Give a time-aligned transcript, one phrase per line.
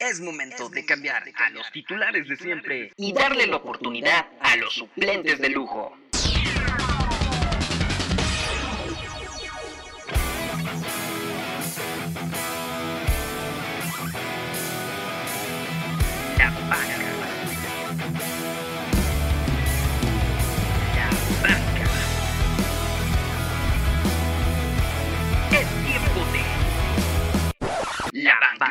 [0.00, 4.72] Es momento de cambiar a los titulares de siempre y darle la oportunidad a los
[4.72, 5.94] suplentes de lujo.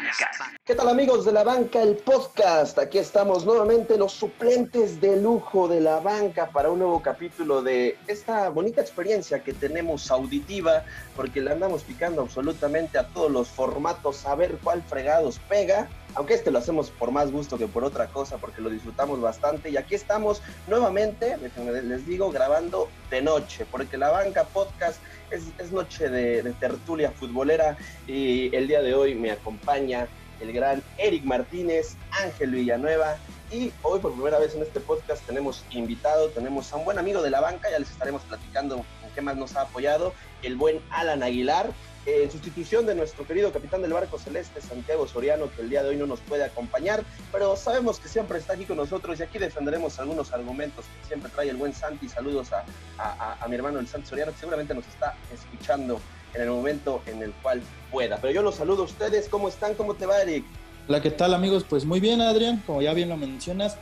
[0.04, 0.30] Banca.
[0.66, 2.78] ¿Qué tal amigos de la banca, el podcast?
[2.78, 7.98] Aquí estamos nuevamente los suplentes de lujo de la banca para un nuevo capítulo de
[8.08, 10.84] esta bonita experiencia que tenemos auditiva,
[11.16, 16.34] porque le andamos picando absolutamente a todos los formatos a ver cuál fregados pega, aunque
[16.34, 19.70] este lo hacemos por más gusto que por otra cosa, porque lo disfrutamos bastante.
[19.70, 21.38] Y aquí estamos nuevamente,
[21.84, 25.00] les digo, grabando de noche, porque la banca podcast
[25.32, 30.08] es, noche de, tertulia futbolera y el día de hoy me acompaña
[30.40, 33.18] el gran Eric Martínez, Ángel Villanueva.
[33.52, 37.22] Y hoy por primera vez en este podcast tenemos invitado, tenemos a un buen amigo
[37.22, 38.84] de la banca, ya les estaremos platicando en
[39.16, 40.14] qué más nos ha apoyado,
[40.44, 41.72] el buen Alan Aguilar,
[42.06, 45.90] en sustitución de nuestro querido capitán del barco celeste, Santiago Soriano, que el día de
[45.90, 49.38] hoy no nos puede acompañar, pero sabemos que siempre está aquí con nosotros y aquí
[49.38, 52.10] defenderemos algunos argumentos que siempre trae el buen Santi.
[52.10, 52.64] Saludos a,
[52.98, 56.00] a, a mi hermano el Santi Soriano, que seguramente nos está escuchando
[56.34, 57.62] en el momento en el cual
[57.92, 58.18] pueda.
[58.18, 59.28] Pero yo los saludo a ustedes.
[59.30, 59.74] ¿Cómo están?
[59.76, 60.46] ¿Cómo te va, Eric?
[60.88, 61.66] Hola, ¿qué tal amigos?
[61.68, 63.78] Pues muy bien, Adrián, como ya bien lo mencionas,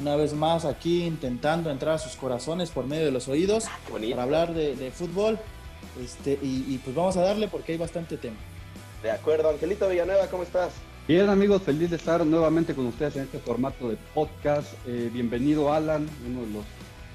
[0.00, 4.12] una vez más aquí intentando entrar a sus corazones por medio de los oídos Bonito.
[4.12, 5.38] para hablar de, de fútbol.
[6.02, 8.36] Este, y, y pues vamos a darle porque hay bastante tema.
[9.02, 10.72] De acuerdo, Angelito Villanueva, ¿cómo estás?
[11.06, 14.74] Bien amigos, feliz de estar nuevamente con ustedes en este formato de podcast.
[14.86, 16.64] Eh, bienvenido Alan, uno de los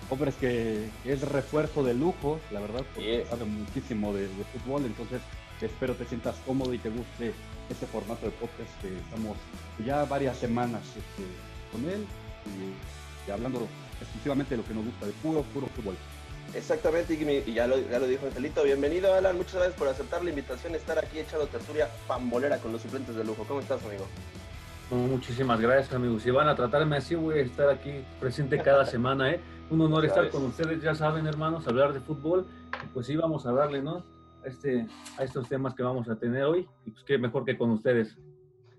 [0.10, 4.86] hombres que, que es refuerzo de lujo, la verdad, porque sabe muchísimo de, de fútbol,
[4.86, 5.22] entonces
[5.62, 7.34] espero te sientas cómodo y te guste
[7.70, 9.38] este formato de podcast que estamos
[9.86, 11.24] ya varias semanas este,
[11.72, 12.06] con él
[12.46, 13.68] y, y hablando
[14.02, 15.96] exclusivamente de lo que nos gusta, de puro, puro fútbol.
[16.54, 18.64] Exactamente, y, ya, lo, ya lo dijo Angelito.
[18.64, 19.36] Bienvenido, Alan.
[19.36, 23.24] Muchas gracias por aceptar la invitación, estar aquí echando tertulia pambolera con los suplentes de
[23.24, 23.44] lujo.
[23.48, 24.06] ¿Cómo estás, amigo?
[24.92, 26.22] Muchísimas gracias, amigos.
[26.22, 29.40] Si van a tratarme así, voy a estar aquí presente cada semana, ¿eh?
[29.72, 32.46] Un honor estar con ustedes, ya saben, hermanos, hablar de fútbol.
[32.94, 34.04] Pues sí, vamos a darle, ¿no?
[34.44, 34.86] A, este,
[35.18, 36.68] a estos temas que vamos a tener hoy.
[36.86, 38.16] Y pues qué mejor que con ustedes.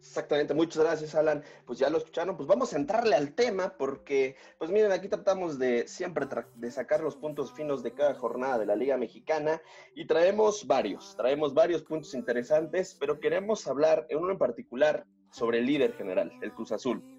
[0.06, 1.42] Exactamente, muchas gracias Alan.
[1.64, 5.58] Pues ya lo escucharon, pues vamos a entrarle al tema porque, pues miren, aquí tratamos
[5.58, 6.26] de siempre
[6.56, 9.62] de sacar los puntos finos de cada jornada de la Liga Mexicana
[9.94, 15.58] y traemos varios, traemos varios puntos interesantes, pero queremos hablar en uno en particular sobre
[15.58, 17.13] el líder general, el Cruz Azul.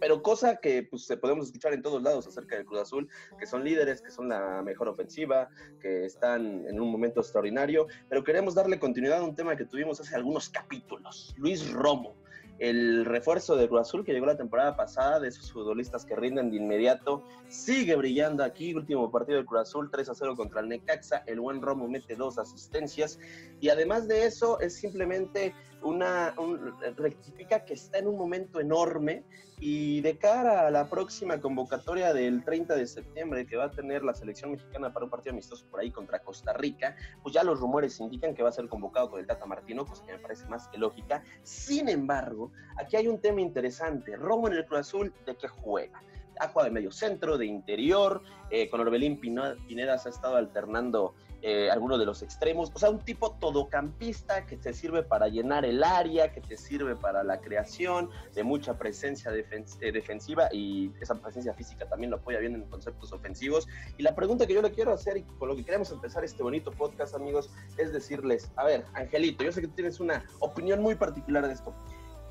[0.00, 3.08] Pero cosa que pues podemos escuchar en todos lados acerca del Cruz Azul,
[3.38, 5.48] que son líderes, que son la mejor ofensiva,
[5.80, 10.00] que están en un momento extraordinario, pero queremos darle continuidad a un tema que tuvimos
[10.00, 11.34] hace algunos capítulos.
[11.38, 12.16] Luis Romo,
[12.58, 16.50] el refuerzo de Cruz Azul que llegó la temporada pasada, de esos futbolistas que rinden
[16.50, 18.74] de inmediato, sigue brillando aquí.
[18.74, 21.22] Último partido del Cruz Azul, 3 a 0 contra el Necaxa.
[21.26, 23.18] El buen Romo mete dos asistencias.
[23.60, 26.34] Y además de eso, es simplemente una.
[26.38, 29.24] un- rectifica que está en un momento enorme.
[29.58, 34.04] Y de cara a la próxima convocatoria del 30 de septiembre que va a tener
[34.04, 37.58] la selección mexicana para un partido amistoso por ahí contra Costa Rica, pues ya los
[37.58, 40.44] rumores indican que va a ser convocado con el Tata Martino, cosa que me parece
[40.48, 41.22] más que lógica.
[41.42, 44.14] Sin embargo, aquí hay un tema interesante.
[44.16, 46.02] Romo en el Cruz Azul, ¿de qué juega?
[46.38, 48.20] Ha jugado de medio centro, de interior,
[48.50, 52.90] eh, con Orbelín Pineda se ha estado alternando eh, algunos de los extremos, o sea,
[52.90, 57.40] un tipo todocampista que te sirve para llenar el área, que te sirve para la
[57.40, 62.54] creación, de mucha presencia defen- eh, defensiva y esa presencia física también lo apoya bien
[62.54, 63.68] en conceptos ofensivos.
[63.98, 66.42] Y la pregunta que yo le quiero hacer y con lo que queremos empezar este
[66.42, 70.94] bonito podcast, amigos, es decirles, a ver, Angelito, yo sé que tienes una opinión muy
[70.94, 71.74] particular de esto.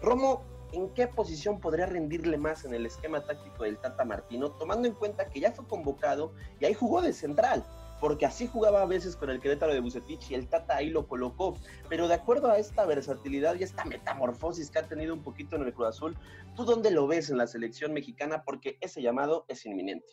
[0.02, 4.88] Romo, ¿en qué posición podría rendirle más en el esquema táctico del Tata Martino, tomando
[4.88, 7.64] en cuenta que ya fue convocado y ahí jugó de central?
[8.00, 11.08] Porque así jugaba a veces con el Querétaro de Bucetich y el Tata ahí lo
[11.08, 11.58] colocó.
[11.90, 15.64] Pero de acuerdo a esta versatilidad y esta metamorfosis que ha tenido un poquito en
[15.64, 16.18] el Cruz Azul,
[16.56, 18.44] ¿tú dónde lo ves en la selección mexicana?
[18.44, 20.08] Porque ese llamado es inminente.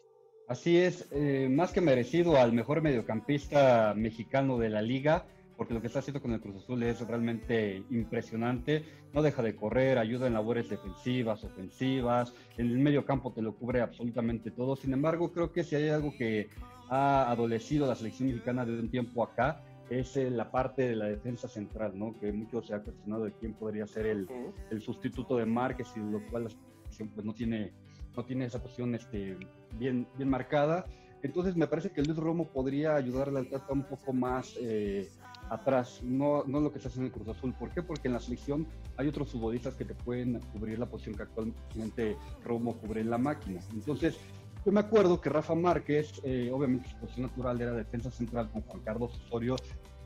[0.49, 5.25] Así es, eh, más que merecido al mejor mediocampista mexicano de la liga,
[5.57, 8.85] porque lo que está haciendo con el Cruz Azul es realmente impresionante.
[9.13, 13.55] No deja de correr, ayuda en labores defensivas, ofensivas, en el medio campo te lo
[13.55, 14.77] cubre absolutamente todo.
[14.77, 16.49] Sin embargo, creo que si hay algo que
[16.95, 21.07] ha adolecido la selección mexicana de un tiempo acá, es eh, la parte de la
[21.07, 22.15] defensa central, ¿no?
[22.21, 24.29] Que mucho se ha cuestionado de quién podría ser el,
[24.71, 27.73] el sustituto de Márquez y lo cual la selección pues no tiene,
[28.15, 29.39] no tiene esa posición este,
[29.79, 30.85] bien, bien marcada.
[31.23, 35.09] Entonces me parece que Luis Romo podría ayudarle al Tata un poco más eh,
[35.49, 37.55] atrás, no, no lo que se hace en el Cruz Azul.
[37.55, 37.83] ¿Por qué?
[37.83, 38.67] Porque en la selección
[38.99, 43.19] hay otros futbolistas que te pueden cubrir la posición que actualmente Romo cubre en la
[43.19, 43.61] máquina.
[43.73, 44.19] Entonces,
[44.65, 48.63] yo me acuerdo que Rafa Márquez, eh, obviamente su posición natural era defensa central con
[48.63, 49.57] Juan Carlos Osorio,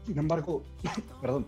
[0.04, 0.62] sin embargo,
[1.20, 1.46] perdón,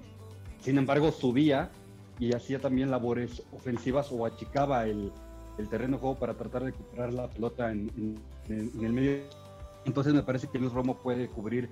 [0.60, 1.70] sin embargo subía
[2.18, 5.12] y hacía también labores ofensivas o achicaba el,
[5.58, 7.90] el terreno de juego para tratar de recuperar la pelota en,
[8.48, 9.22] en el medio.
[9.84, 11.70] Entonces me parece que Luis Romo puede cubrir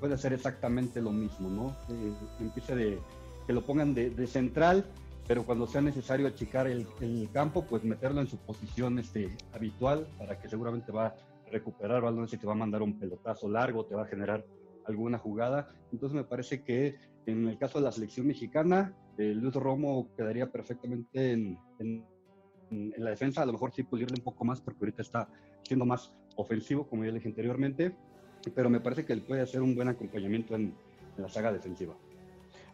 [0.00, 1.76] puede hacer exactamente lo mismo, ¿no?
[1.94, 2.98] Eh, empiece de
[3.46, 4.86] que lo pongan de, central,
[5.26, 6.86] pero cuando sea necesario achicar el,
[7.32, 11.14] campo, pues meterlo en su posición este, habitual para que seguramente va a
[11.50, 14.44] recuperar balones y te va a mandar un pelotazo largo, te va a generar
[14.86, 15.68] alguna jugada.
[15.92, 20.50] Entonces me parece que en el caso de la selección mexicana, eh, Luis Romo quedaría
[20.50, 22.04] perfectamente en, en,
[22.96, 25.28] la defensa, a lo mejor sí pulirle un poco más porque ahorita está
[25.62, 27.94] siendo más ofensivo, como ya dije anteriormente,
[28.52, 30.74] pero me parece que él puede hacer un buen acompañamiento en,
[31.16, 31.94] la saga defensiva.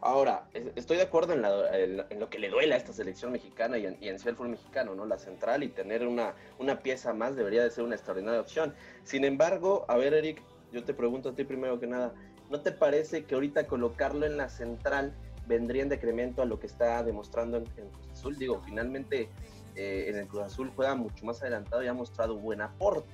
[0.03, 3.99] Ahora, estoy de acuerdo en, lo que le duele a esta selección mexicana y en,
[4.01, 5.05] y en ser fútbol mexicano, ¿no?
[5.05, 8.75] La central y tener una, una pieza más debería de ser una extraordinaria opción.
[9.05, 10.43] Sin embargo, a ver, Eric,
[10.73, 12.15] yo te pregunto a ti primero que nada,
[12.49, 15.13] ¿no te parece que ahorita colocarlo en la central
[15.47, 18.39] vendría en decremento a lo que está demostrando en, Cruz Azul?
[18.39, 19.29] Digo, finalmente
[19.77, 23.13] eh, en el Cruz Azul juega mucho más adelantado y ha mostrado buen aporte.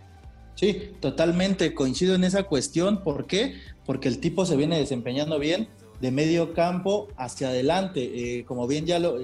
[0.54, 3.02] Sí, totalmente coincido en esa cuestión.
[3.02, 3.56] ¿Por qué?
[3.84, 5.68] Porque el tipo se viene desempeñando bien
[6.00, 8.38] de medio campo hacia adelante.
[8.38, 9.18] Eh, como bien ya lo,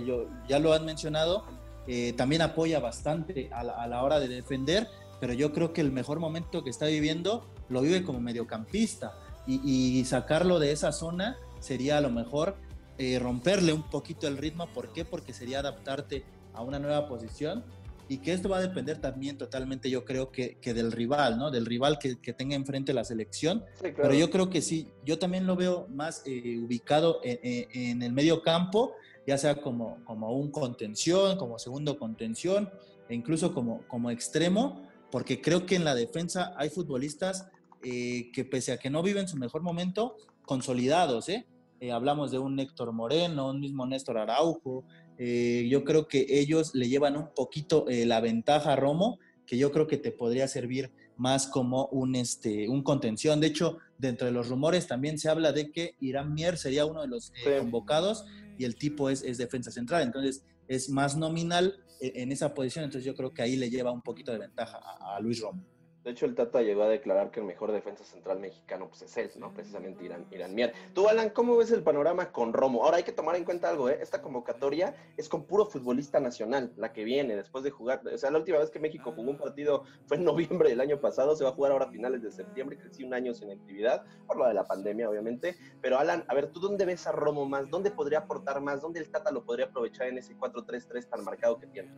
[0.48, 1.44] ya lo han mencionado,
[1.86, 4.88] eh, también apoya bastante a la, hora de defender,
[5.20, 9.14] pero yo creo que el mejor momento que está viviendo lo vive como mediocampista
[9.46, 12.56] y, sacarlo de esa zona sería a lo mejor
[12.98, 14.68] eh, romperle un poquito el ritmo.
[14.72, 15.04] ¿Por qué?
[15.04, 17.64] Porque sería adaptarte a una nueva posición
[18.12, 21.50] y que esto va a depender también totalmente, yo creo que, que del rival, ¿no?
[21.50, 23.64] Del rival que, que tenga enfrente la selección.
[23.81, 28.12] Pero yo creo que sí, yo también lo veo más eh, ubicado en, en, el
[28.12, 28.93] medio campo,
[29.26, 32.69] ya sea como, como un contención, como segundo contención,
[33.09, 37.49] e incluso como, como extremo, porque creo que en la defensa hay futbolistas
[37.82, 41.47] eh, que pese a que no viven su mejor momento, consolidados, ¿eh?
[41.82, 44.85] Eh, hablamos de un Héctor Moreno, un mismo Néstor Araujo,
[45.24, 49.56] eh, yo creo que ellos le llevan un poquito eh, la ventaja a Romo, que
[49.56, 53.38] yo creo que te podría servir más como un, este, un contención.
[53.38, 57.02] De hecho, dentro de los rumores también se habla de que Irán Mier sería uno
[57.02, 58.24] de los eh, convocados
[58.58, 60.02] y el tipo es, es, defensa central.
[60.02, 62.84] Entonces, es más nominal en esa posición.
[62.84, 65.62] Entonces, yo creo que ahí le lleva un poquito de ventaja a Luis Romo.
[66.04, 69.16] De hecho, el Tata llegó a declarar que el mejor defensa central mexicano pues, es
[69.16, 69.54] él, ¿no?
[69.54, 70.72] Precisamente Irán, Irán Mier.
[70.94, 72.82] Tú, Alan, ¿cómo ves el panorama con Romo?
[72.84, 73.99] Ahora hay que tomar en cuenta algo, ¿eh?
[74.00, 78.02] Esta convocatoria es con puro futbolista nacional, la que viene después de jugar.
[78.12, 81.00] O sea, la última vez que México jugó un partido fue en noviembre del año
[81.00, 84.04] pasado, se va a jugar ahora a finales de septiembre, casi un año sin actividad,
[84.26, 85.56] por lo de la pandemia, obviamente.
[85.81, 87.70] Pero, Alan, a ver, ¿tú dónde ves a Romo más?
[87.70, 88.81] ¿Dónde podría aportar más?
[88.81, 91.93] ¿Dónde el Tata lo podría aprovechar en ese 4-3-3 tan marcado que tiene?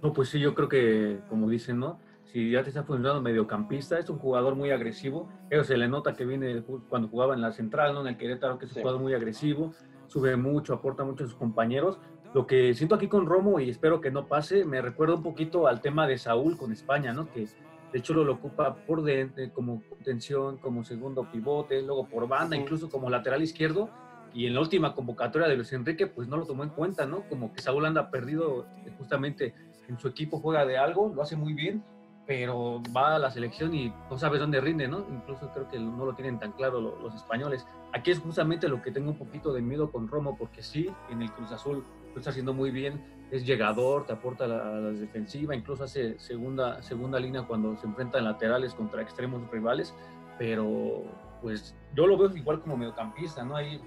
[0.00, 1.98] No, pues sí, yo creo que, como dicen, ¿no?
[2.32, 5.28] Si ya te está funcionando mediocampista, es un jugador muy agresivo.
[5.48, 8.02] Eso se le nota que viene cuando jugaba en la central, ¿no?
[8.02, 9.72] en el Querétaro, que es un jugador muy agresivo,
[10.08, 11.98] sube mucho, aporta mucho a sus compañeros.
[12.34, 15.66] Lo que siento aquí con Romo, y espero que no pase, me recuerda un poquito
[15.66, 17.32] al tema de Saúl con España, ¿no?
[17.32, 17.46] que
[17.92, 22.90] de hecho lo, ocupa por dentro, como contención, como segundo pivote, luego por banda, incluso
[22.90, 23.88] como lateral izquierdo.
[24.34, 27.22] Y en la última convocatoria de Luis Enrique, pues no lo tomó en cuenta, ¿no?
[27.30, 28.66] Como que Saúl anda perdido
[28.98, 29.54] justamente
[29.88, 31.82] en su equipo, juega de algo, lo hace muy bien,
[32.28, 34.98] pero va a la selección y no sabes dónde rinde, ¿no?
[35.10, 37.66] Incluso creo que no lo tienen tan claro los, españoles.
[37.94, 41.22] Aquí es justamente lo que tengo un poquito de miedo con Romo, porque sí, en
[41.22, 41.82] el Cruz Azul
[42.12, 46.82] lo está haciendo muy bien, es llegador, te aporta a la, defensiva, incluso hace segunda,
[46.82, 49.94] segunda línea cuando se enfrentan laterales contra extremos rivales,
[50.38, 51.04] pero
[51.40, 53.56] pues yo lo veo igual como mediocampista, ¿no?
[53.56, 53.80] Ahí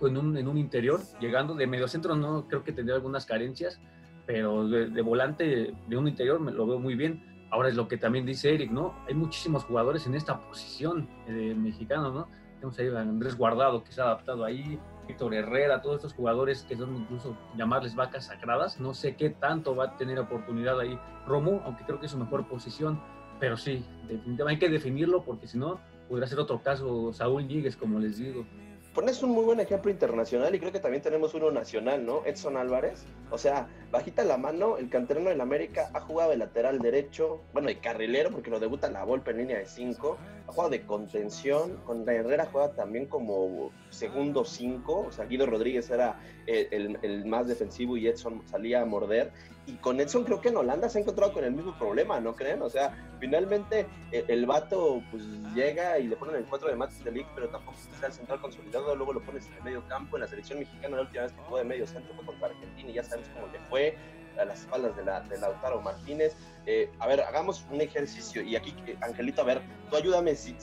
[0.00, 3.80] en un, en un interior, llegando de mediocentro, no creo que tendría algunas carencias,
[4.26, 7.88] pero de, de volante de un interior me lo veo muy bien Ahora es lo
[7.88, 8.94] que también dice Eric, ¿no?
[9.08, 12.28] Hay muchísimos jugadores en esta posición de mexicano, ¿no?
[12.54, 14.78] Tenemos ahí a Andrés Guardado, que se ha adaptado ahí,
[15.08, 18.78] Víctor Herrera, todos estos jugadores que son incluso llamarles vacas sagradas.
[18.78, 22.18] No sé qué tanto va a tener oportunidad ahí Romo, aunque creo que es su
[22.18, 23.00] mejor posición.
[23.40, 27.76] Pero sí, definitivamente hay que definirlo porque si no, podría ser otro caso Saúl Ñíguez,
[27.76, 28.44] como les digo
[28.94, 32.24] pones un muy buen ejemplo internacional y creo que también tenemos uno nacional, ¿no?
[32.24, 33.04] Edson Álvarez.
[33.30, 37.68] O sea, bajita la mano, el canterano del América ha jugado de lateral derecho, bueno,
[37.68, 40.18] de carrilero, porque lo debuta la Volpe en línea de 5,
[40.48, 45.88] ha jugado de contención, con Herrera juega también como segundo 5, o sea, Guido Rodríguez
[45.90, 46.18] era
[46.50, 49.32] el, el, más defensivo y Edson salía a morder,
[49.66, 52.34] y con Edson creo que en Holanda se ha encontrado con el mismo problema, ¿no
[52.34, 52.62] creen?
[52.62, 57.04] O sea, finalmente el, el vato pues llega y le ponen el 4 de Matis
[57.04, 60.16] de League, pero tampoco está el central consolidado, luego lo pones en el medio campo,
[60.16, 62.90] en la selección mexicana la última vez que jugó de medio centro fue contra Argentina
[62.90, 63.96] y ya sabes cómo le fue
[64.38, 66.36] a las espaldas de, la, de Lautaro Martínez.
[66.66, 70.56] Eh, a ver, hagamos un ejercicio y aquí, eh, Angelito, a ver, tú ayúdame si,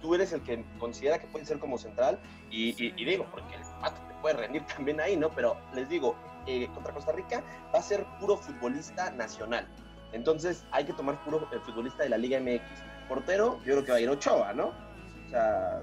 [0.00, 2.18] tú eres el que considera que puede ser como central
[2.50, 5.28] y, digo, porque el pato puede rendir también ahí, ¿no?
[5.30, 7.42] Pero les digo, eh, contra Costa Rica
[7.74, 9.66] va a ser puro futbolista nacional.
[10.12, 12.62] Entonces hay que tomar puro el futbolista de la Liga MX.
[13.08, 14.68] Portero, yo creo que va a ir Ochoa, ¿no?
[14.68, 15.82] O sea,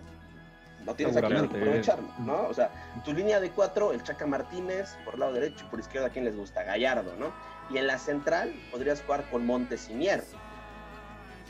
[0.85, 2.47] no tienes que aprovecharlo, ¿no?
[2.47, 2.71] O sea,
[3.03, 6.35] tu línea de cuatro, el Chaca Martínez, por lado derecho, por izquierda, ¿a quién les
[6.35, 6.63] gusta?
[6.63, 7.31] Gallardo, ¿no?
[7.69, 10.23] Y en la central podrías jugar con Montes y Mier.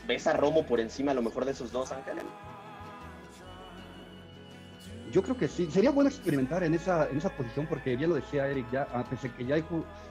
[0.06, 2.18] ¿Ves a Romo por encima a lo mejor de esos dos, Ángel?
[5.12, 5.68] Yo creo que sí.
[5.70, 9.04] Sería bueno experimentar en esa, en esa posición porque ya lo decía Eric, ya, a
[9.04, 9.64] pesar que ya hay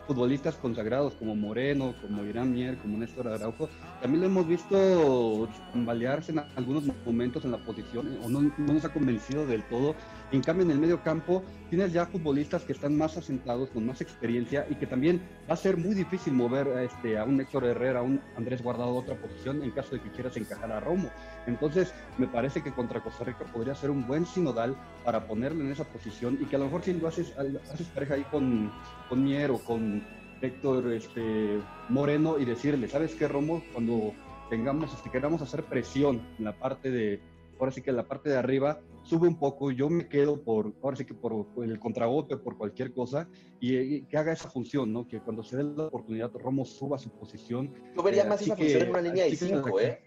[0.08, 3.70] futbolistas consagrados como Moreno, como Irán Mier, como Néstor Araujo,
[4.02, 8.84] también lo hemos visto balearse en algunos momentos en la posición o no, no, nos
[8.86, 9.96] ha convencido del todo.
[10.32, 14.00] En cambio, en el medio campo tienes ya futbolistas que están más asentados, con más
[14.02, 17.66] experiencia y que también va a ser muy difícil mover a, este, a un Héctor
[17.66, 20.80] Herrera, a un Andrés Guardado a otra posición en caso de que quieras encajar a
[20.80, 21.10] Romo.
[21.48, 25.72] Entonces, me parece que contra Costa Rica podría ser un buen sinodal para ponerle en
[25.72, 27.34] esa posición y que a lo mejor si lo haces,
[27.74, 28.72] haces pareja ahí con,
[29.08, 30.04] con Mier o con
[30.42, 31.60] Héctor este,
[31.90, 33.64] Moreno y decirle, ¿sabes qué, Romo?
[33.74, 34.14] Cuando
[34.50, 37.20] tengamos, este, queramos hacer presión en la parte de,
[37.60, 40.96] ahora sí que la parte de arriba, sube un poco, yo me quedo por, ahora
[40.96, 43.28] sí que por, el contragolpe, por cualquier cosa,
[43.60, 45.08] y, y, que haga esa función, ¿no?
[45.08, 47.74] Que cuando se dé la oportunidad, Romo suba su posición.
[47.96, 50.02] Yo vería eh, más esa que, función en una línea de 5, ¿eh?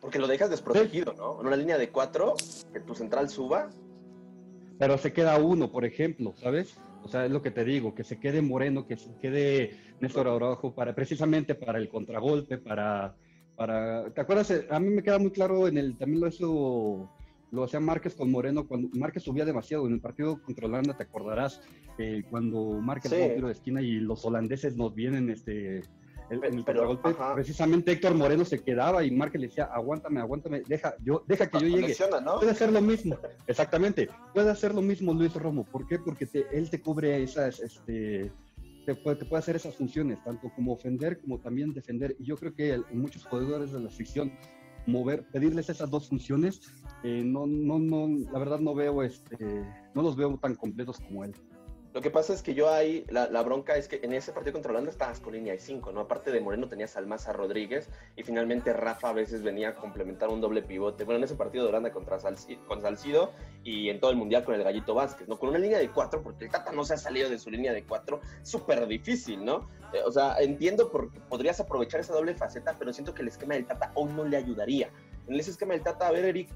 [0.00, 1.40] Porque lo dejas desprotegido, ¿no?
[1.40, 2.34] En una línea de 4,
[2.72, 3.70] que tu central suba.
[4.78, 6.78] Pero se queda uno, por ejemplo, ¿sabes?
[7.02, 10.28] O sea, es lo que te digo, que se quede Moreno, que se quede Néstor
[10.28, 13.16] Araujo para, precisamente para el contragolpe, para,
[13.58, 14.08] para...
[14.10, 14.54] ¿Te acuerdas?
[14.70, 17.10] A mí me queda muy claro en el, también lo hizo,
[17.50, 21.02] lo hacía Márquez con Moreno, cuando Márquez subía demasiado en el partido contra Holanda, te
[21.02, 21.60] acordarás,
[21.98, 23.34] eh, cuando Márquez sí.
[23.34, 25.82] tiro de esquina y los holandeses nos vienen, este,
[26.30, 30.62] el, en el contragolpe, precisamente Héctor Moreno se quedaba y Márquez le decía, aguántame, aguántame,
[30.68, 31.96] deja, yo, deja que yo llegue.
[32.22, 32.38] ¿no?
[32.38, 35.64] Puede hacer lo mismo, exactamente, puede hacer lo mismo Luis Romo.
[35.64, 35.98] ¿Por qué?
[35.98, 38.30] Porque te, él te cubre esas, este,
[38.94, 42.16] te puede, hacer esas funciones, tanto como ofender como también defender.
[42.18, 44.32] Y yo creo que el, muchos jugadores de la ficción
[44.86, 46.60] mover, pedirles esas dos funciones,
[47.04, 49.36] eh, no, no, no, la verdad no veo, este,
[49.94, 51.34] no los veo tan completos como él.
[51.94, 54.72] Lo que pasa es que yo ahí, la, bronca es que en ese partido contra
[54.72, 56.00] Holanda estabas con línea de 5, ¿no?
[56.00, 60.28] Aparte de Moreno tenías al Maza Rodríguez y finalmente Rafa a veces venía a complementar
[60.28, 61.04] un doble pivote.
[61.04, 63.32] Bueno, en ese partido de Holanda contra Salcido, con Salcido
[63.64, 65.38] y en todo el Mundial con el Gallito Vázquez, ¿no?
[65.38, 67.72] Con una línea de 4, porque el Tata no se ha salido de su línea
[67.72, 69.70] de 4, súper difícil, ¿no?
[69.94, 73.54] Eh, o sea, entiendo porque podrías aprovechar esa doble faceta, pero siento que el esquema
[73.54, 74.90] del Tata hoy no le ayudaría.
[75.26, 76.50] En ese esquema del Tata, a ver, Eric,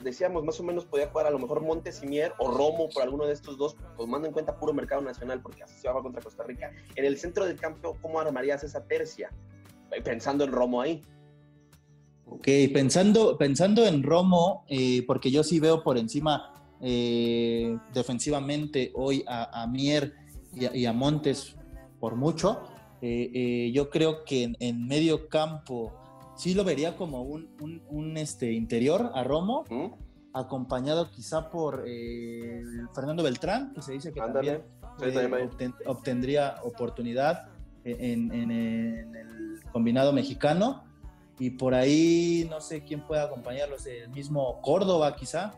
[0.00, 3.02] decíamos, más o menos podía jugar a lo mejor Montes y Mier o Romo por
[3.02, 6.22] alguno de estos dos, tomando en cuenta puro mercado nacional, porque así se va contra
[6.22, 6.72] Costa Rica.
[6.94, 9.30] En el centro del campo, ¿cómo armarías esa tercia?
[10.02, 11.02] Pensando en Romo ahí.
[12.26, 19.24] Ok, pensando, pensando en Romo, eh, porque yo sí veo por encima eh, defensivamente hoy
[19.26, 20.14] a, Mier
[20.52, 21.56] y a, Montes
[22.00, 22.62] por mucho.
[23.02, 25.92] Eh, yo creo que en, en medio campo
[26.36, 29.86] sí lo vería como un, un, un este, interior a Romo, ¿Mm?
[30.32, 32.62] acompañado quizá por eh,
[32.94, 34.62] Fernando Beltrán, que se dice que también,
[35.02, 37.48] eh, obten, obtendría oportunidad
[37.84, 40.84] en, en, en, el combinado mexicano.
[41.38, 45.54] Y por ahí no sé quién pueda acompañarlos, el mismo Córdoba quizá.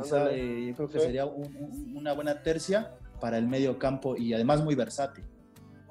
[0.00, 1.06] quizá eh, yo creo que sí.
[1.06, 5.24] sería un, una buena tercia para el medio campo y además muy versátil.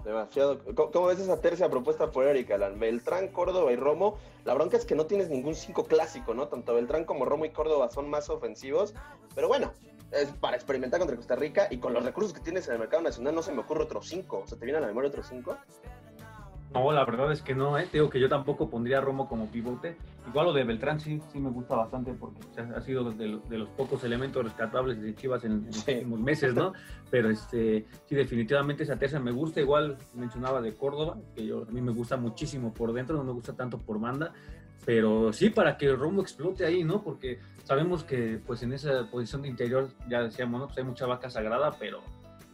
[0.07, 0.57] Demasiado.
[0.73, 2.55] ¿Cómo, ves esa tercia propuesta por Erika?
[2.55, 2.79] Alan?
[2.79, 4.17] Beltrán, Córdoba y Romo.
[4.45, 6.47] La bronca es que no tienes ningún 5 clásico, ¿no?
[6.47, 8.95] Tanto Beltrán como Romo y Córdoba son más ofensivos.
[9.35, 9.73] Pero bueno,
[10.11, 13.03] es para experimentar contra Costa Rica y con los recursos que tienes en el mercado
[13.03, 14.43] nacional no se me ocurre otro 5.
[14.45, 15.57] O sea, ¿te viene a la memoria otro 5?
[16.73, 17.87] No, la verdad es que no, ¿eh?
[17.91, 19.97] Digo que yo tampoco pondría a Romo como pivote.
[20.27, 23.69] Igual lo de Beltrán sí, sí me gusta bastante porque ha sido de, de los
[23.69, 25.93] pocos elementos rescatables de Chivas en, en los sí.
[25.93, 26.73] últimos meses, ¿no?
[27.09, 29.61] Pero este, sí, definitivamente esa tercia me gusta.
[29.61, 33.31] Igual mencionaba de Córdoba, que yo, a mí me gusta muchísimo por dentro, no me
[33.31, 34.33] gusta tanto por banda.
[34.85, 37.01] Pero sí, para que Romo explote ahí, ¿no?
[37.01, 40.67] Porque sabemos que pues en esa posición de interior, ya decíamos, ¿no?
[40.67, 42.01] Pues hay mucha vaca sagrada, pero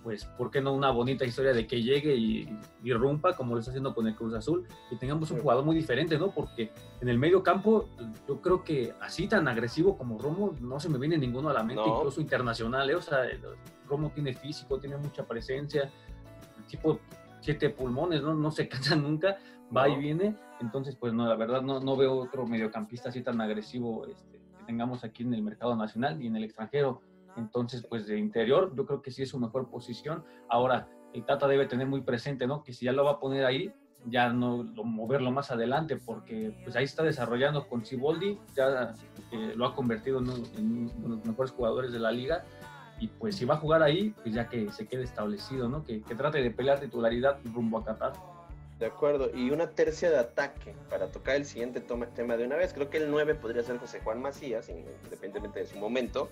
[0.04, 2.50] pues, ¿por qué no una bonita historia de que llegue y,
[2.84, 6.18] irrumpa, como lo está haciendo con el Cruz Azul, y tengamos un jugador muy diferente,
[6.18, 6.32] ¿no?
[6.32, 7.88] Porque en el medio campo,
[8.28, 11.64] yo creo que así tan agresivo como Romo, no se me viene ninguno a la
[11.64, 12.96] mente, incluso internacional, ¿eh?
[12.96, 13.20] O sea,
[13.88, 15.90] Romo tiene físico, tiene mucha presencia,
[16.68, 17.00] tipo
[17.40, 18.34] siete pulmones, ¿no?
[18.34, 19.38] No se cansa nunca,
[19.76, 23.40] va y viene, entonces, pues, no, la verdad, no, no veo otro mediocampista así tan
[23.40, 27.02] agresivo este, que tengamos aquí en el mercado nacional y en el extranjero
[27.38, 30.24] entonces, pues de interior, yo creo que sí es su mejor posición.
[30.50, 32.64] Ahora, el Tata debe tener muy presente, ¿no?
[32.64, 33.74] Que si ya lo va a poner ahí,
[34.06, 38.94] ya no moverlo más adelante, porque pues ahí está desarrollando con Ciboldi, ya
[39.32, 42.44] eh, lo ha convertido en, uno de los mejores jugadores de la liga.
[43.00, 45.84] Y pues si va a jugar ahí, pues ya que se quede establecido, ¿no?
[45.84, 48.14] Que, que trate de pelear titularidad rumbo a Qatar.
[48.80, 52.74] De acuerdo, y una tercia de ataque para tocar el siguiente tema de una vez.
[52.74, 56.30] Creo que el 9 podría ser José Juan Macías, independientemente de su momento.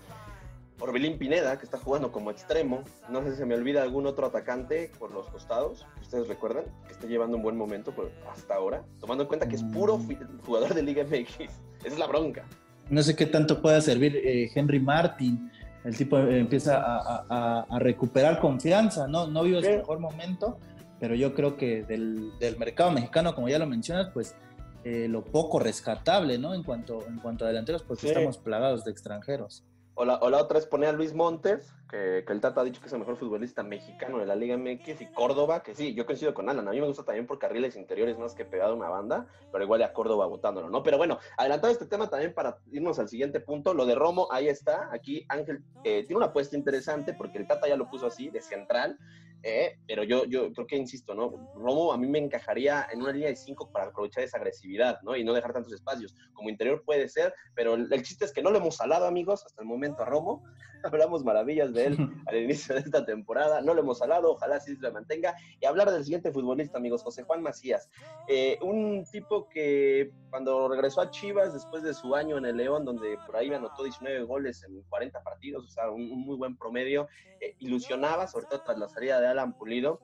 [0.81, 2.83] Orbelín Pineda, que está jugando como extremo.
[3.09, 6.65] No sé si se me olvida algún otro atacante por los costados, que ustedes recuerdan,
[6.87, 7.93] que esté llevando un buen momento
[8.31, 10.39] hasta ahora, tomando en cuenta que es puro mm.
[10.43, 11.39] jugador de Liga MX.
[11.39, 12.45] Esa es la bronca.
[12.89, 15.51] No sé qué tanto pueda servir eh, Henry Martin.
[15.83, 19.27] El tipo eh, empieza a, recuperar confianza, ¿no?
[19.27, 20.59] No vive su mejor momento,
[20.99, 24.35] pero yo creo que del, mercado mexicano, como ya lo mencionas, pues
[24.83, 26.53] eh, lo poco rescatable, ¿no?
[26.53, 29.63] En cuanto, en cuanto a delanteros, porque estamos plagados de extranjeros.
[29.93, 32.93] O la, otra es poner a Luis Montes, que, el Tata ha dicho que es
[32.93, 36.49] el mejor futbolista mexicano de la Liga MX, y Córdoba, que sí, yo coincido con
[36.49, 36.67] Alan.
[36.67, 39.65] A mí me gusta también por carriles interiores más que pegado a una banda, pero
[39.65, 40.81] igual a Córdoba votándolo, ¿no?
[40.81, 44.47] Pero bueno, adelantado este tema también para irnos al siguiente punto, lo de Romo, ahí
[44.47, 44.89] está.
[44.93, 48.41] Aquí Ángel eh, tiene una apuesta interesante porque el Tata ya lo puso así, de
[48.41, 48.97] central.
[49.43, 51.51] Eh, pero yo, yo creo que, insisto, ¿no?
[51.55, 55.15] Romo a mí me encajaría en una línea de cinco para aprovechar esa agresividad, ¿no?
[55.15, 56.15] Y no dejar tantos espacios.
[56.33, 59.43] Como interior puede ser, pero el, el chiste es que no lo hemos salado, amigos,
[59.45, 60.43] hasta el momento a Romo.
[60.83, 63.61] Hablamos maravillas de él al inicio de esta temporada.
[63.61, 65.35] No lo hemos salado, ojalá sí se mantenga.
[65.59, 67.89] Y hablar del siguiente futbolista, amigos, José Juan Macías.
[68.27, 72.85] Eh, un tipo que cuando regresó a Chivas después de su año en el León,
[72.85, 77.07] donde por ahí anotó 19 goles en 40 partidos, o sea, un, muy buen promedio,
[77.39, 79.99] eh, ilusionaba, sobre todo tras la salida de Alan Pulido.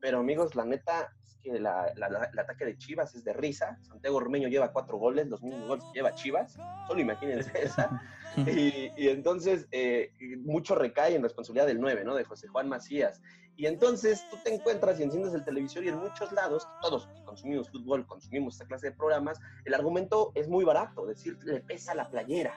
[0.00, 3.78] Pero amigos, la neta es que el ataque de Chivas es de risa.
[3.82, 6.58] Santiago Ormeño lleva cuatro goles, los mismos goles que lleva Chivas.
[6.86, 8.00] Solo imagínense esa.
[8.36, 12.14] Y, entonces eh, mucho recae en responsabilidad del 9, ¿no?
[12.14, 13.20] De José Juan Macías.
[13.56, 17.22] Y entonces tú te encuentras y enciendes el televisor y en muchos lados, todos que
[17.24, 21.94] consumimos fútbol, consumimos esta clase de programas, el argumento es muy barato, decir, le pesa
[21.94, 22.54] la playera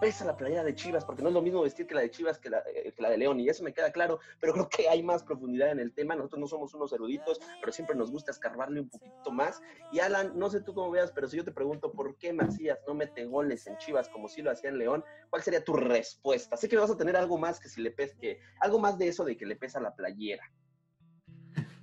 [0.00, 2.38] pesa la playera de Chivas, porque no es lo mismo vestir que la de Chivas
[2.38, 4.88] que la, eh, que la, de León, y eso me queda claro, pero creo que
[4.88, 6.14] hay más profundidad en el tema.
[6.14, 9.60] Nosotros no somos unos eruditos, pero siempre nos gusta escarbarle un poquito más.
[9.92, 12.78] Y Alan, no sé tú cómo veas, pero si yo te pregunto por qué Macías
[12.86, 16.56] no mete goles en Chivas como si lo hacía en León, ¿cuál sería tu respuesta?
[16.56, 19.08] Sé que vas a tener algo más que si le pesa, que, algo más de
[19.08, 20.44] eso de que le pesa la playera.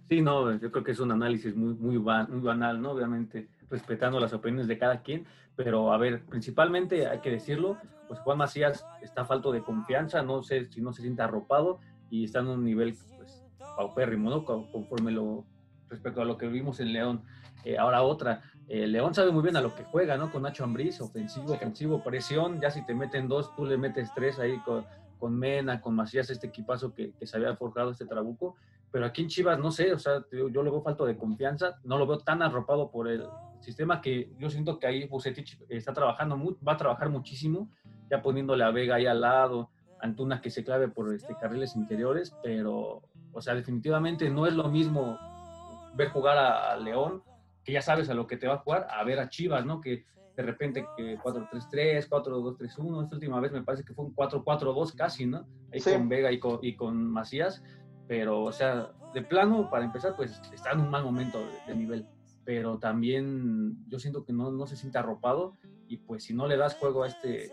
[0.09, 2.91] Sí, no, yo creo que es un análisis muy, muy, muy banal, ¿no?
[2.91, 8.19] Obviamente, respetando las opiniones de cada quien, pero a ver, principalmente hay que decirlo, pues
[8.19, 11.79] Juan Macías está falto de confianza, no sé si no se siente arropado
[12.11, 13.43] y está en un nivel, pues,
[13.75, 14.45] paupérrimo, ¿no?
[14.45, 15.45] Conforme lo,
[15.89, 17.23] respecto a lo que vimos en León.
[17.65, 20.31] Eh, ahora otra, eh, León sabe muy bien a lo que juega, ¿no?
[20.31, 24.37] Con Nacho Ambriz, ofensivo, ofensivo, presión, ya si te meten dos, tú le metes tres
[24.37, 24.85] ahí con,
[25.17, 28.55] con Mena, con Macías, este equipazo que, que se había forjado este trabuco,
[28.93, 31.97] pero aquí en Chivas no sé, o sea, yo, lo veo falto de confianza, no
[31.97, 33.25] lo veo tan arropado por el
[33.63, 37.69] sistema que yo siento que ahí Bucetich está trabajando, va a trabajar muchísimo,
[38.09, 39.71] ya poniéndole a Vega ahí al lado,
[40.01, 44.67] Antuna que se clave por este, carriles interiores, pero, o sea, definitivamente no es lo
[44.69, 45.17] mismo
[45.95, 47.23] ver jugar a, León,
[47.63, 49.79] que ya sabes a lo que te va a jugar, a ver a Chivas, ¿no?
[49.79, 55.25] Que de repente 4-3-3, 4-2-3-1, esta última vez me parece que fue un 4-4-2 casi,
[55.25, 55.47] ¿no?
[55.71, 57.63] Ahí con Vega y con, y con Macías
[58.07, 62.05] pero, o sea, de plano, para empezar, pues está en un mal momento de, nivel,
[62.45, 66.57] pero también yo siento que no, no, se siente arropado y pues si no le
[66.57, 67.51] das juego a este,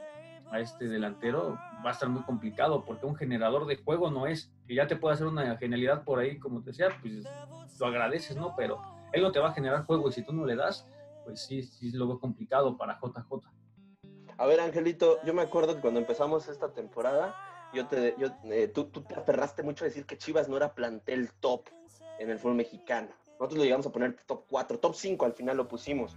[0.51, 4.53] a este delantero va a estar muy complicado porque un generador de juego no es,
[4.67, 7.25] que ya te puede hacer una genialidad por ahí, como te decía, pues
[7.79, 8.55] lo agradeces, ¿no?
[8.57, 8.81] Pero
[9.13, 10.87] él no te va a generar juego y si tú no le das,
[11.25, 13.47] pues sí, sí lo veo complicado para JJ.
[14.39, 17.35] A ver, Angelito, yo me acuerdo que cuando empezamos esta temporada,
[17.75, 20.75] yo te, yo, eh, tú, tú, te aferraste mucho a decir que Chivas no era
[20.75, 21.69] plantel top
[22.19, 23.09] en el fútbol mexicano.
[23.41, 26.17] Nosotros lo llegamos a poner top 4, top 5 al final lo pusimos.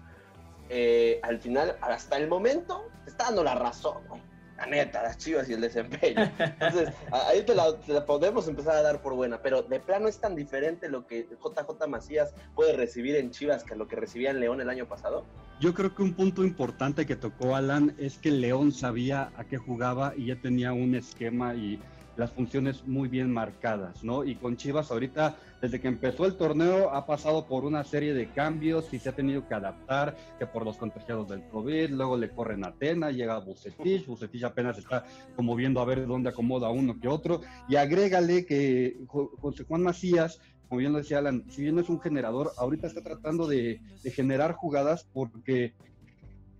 [0.70, 4.22] Eh, al final, hasta el momento, te está dando la razón, güey
[4.58, 6.32] la neta, las chivas y el desempeño.
[6.38, 10.36] Entonces, ahí te la, podemos empezar a dar por buena, pero de plano es tan
[10.36, 14.62] diferente lo que JJ Macías puede recibir en Chivas que lo que recibía en León
[14.62, 15.26] el año pasado.
[15.60, 19.58] Yo creo que un punto importante que tocó Alan es que León sabía a qué
[19.58, 21.80] jugaba y ya tenía un esquema y
[22.16, 24.24] las funciones muy bien marcadas, ¿no?
[24.24, 28.30] Y con Chivas ahorita, desde que empezó el torneo, ha pasado por una serie de
[28.30, 32.30] cambios y se ha tenido que adaptar, que por los contagiados del COVID, luego le
[32.30, 37.00] corren a Atena, llega Bucetich, Bucetich apenas está como viendo a ver dónde acomoda uno
[37.00, 41.80] que otro, y agrégale que José Juan Macías, como bien lo decía Alan, si bien
[41.80, 45.74] es un generador, ahorita está tratando de generar jugadas porque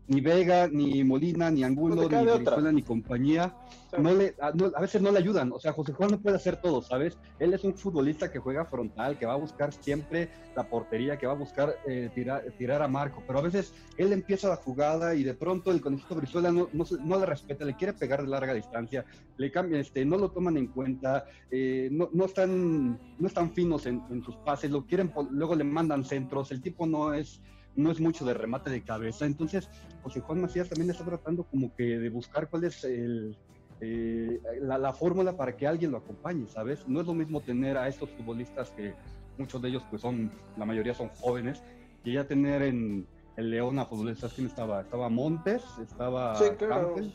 [0.08, 3.56] ni Vega, ni Molina, ni Angulo, ni Venezuela, ni compañía,
[3.98, 5.52] no le, a, veces no le ayudan.
[5.52, 7.18] O sea, José Juan no puede hacer todo, ¿sabes?
[7.40, 11.28] Él es un futbolista que juega frontal, que va a buscar siempre la portería, que
[11.28, 13.24] va a buscar eh, tirar, tirar a Marco.
[13.26, 17.20] Pero a veces él empieza la jugada y de pronto el conejito Brizuela no, no,
[17.20, 19.06] le respeta, le quiere pegar de larga distancia,
[19.38, 23.86] le cambia, este, no lo toman en cuenta, eh, no, no, están, no están finos
[23.86, 27.42] en, en sus pases, lo quieren, luego le mandan centros, el tipo no es
[27.76, 29.26] no es mucho de remate de cabeza.
[29.26, 29.70] Entonces,
[30.04, 33.38] José Juan Macías también está tratando como que de buscar cuál es el,
[33.82, 36.88] eh, la, fórmula para que alguien lo acompañe, ¿sabes?
[36.88, 38.94] No es lo mismo tener a estos futbolistas que
[39.38, 41.64] muchos de ellos, pues son, la mayoría son jóvenes,
[42.04, 44.82] que ya tener en el León a futbolistas, ¿quién estaba?
[44.82, 47.12] Estaba Montes, estaba sí, Campbell,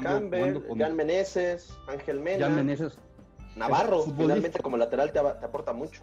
[0.00, 2.48] Campbell Jan Meneses, Ángel Mena.
[2.48, 2.98] Meneses.
[3.56, 6.02] Navarro, finalmente como lateral te, te aporta mucho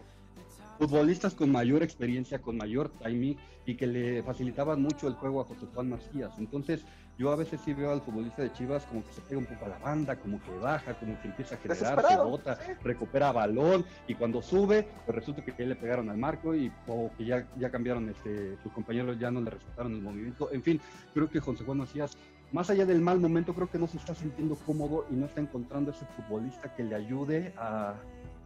[0.76, 5.44] futbolistas con mayor experiencia, con mayor timing y que le facilitaban mucho el juego a
[5.44, 6.38] José Juan Macías.
[6.38, 6.84] Entonces,
[7.18, 9.64] yo a veces sí veo al futbolista de Chivas como que se pega un poco
[9.64, 13.84] a la banda, como que baja, como que empieza a generar, se bota, recupera balón
[14.06, 17.70] y cuando sube, pues resulta que le pegaron al marco y o que ya, ya
[17.70, 20.52] cambiaron, este, sus compañeros ya no le respetaron el movimiento.
[20.52, 20.80] En fin,
[21.14, 22.16] creo que José Juan Macías
[22.52, 25.40] más allá del mal momento, creo que no se está sintiendo cómodo y no está
[25.40, 27.94] encontrando ese futbolista que le ayude a,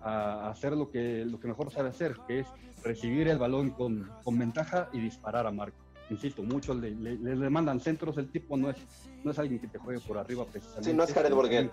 [0.02, 2.46] a hacer lo que, lo que mejor sabe hacer, que es
[2.82, 5.78] recibir el balón con, con ventaja y disparar a Marco.
[6.10, 8.76] Insisto, muchos le, le, le, mandan centros, el tipo no es,
[9.22, 10.90] no es alguien que te juegue por arriba precisamente.
[10.90, 11.70] Sí, no es Jared Borguet.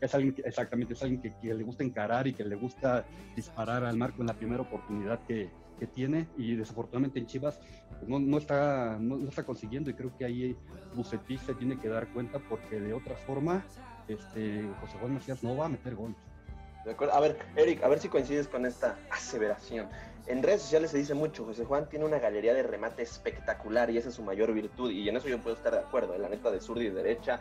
[0.00, 3.04] Es alguien que, exactamente, es alguien que, que, le gusta encarar y que le gusta
[3.34, 7.58] disparar al Marco en la primera oportunidad que, que tiene y desafortunadamente en Chivas
[7.98, 10.56] pues, no, no, está, no, está consiguiendo y creo que ahí
[10.94, 13.64] Bucetich se tiene que dar cuenta porque de otra forma
[14.08, 16.16] este, José Juan Macías no va a meter goles.
[17.12, 19.88] A ver, Eric, a ver si coincides con esta aseveración.
[20.26, 23.98] En redes sociales se dice mucho, José Juan tiene una galería de remate espectacular y
[23.98, 26.28] esa es su mayor virtud y en eso yo puedo estar de acuerdo, en la
[26.28, 27.40] neta de zurdo y derecha,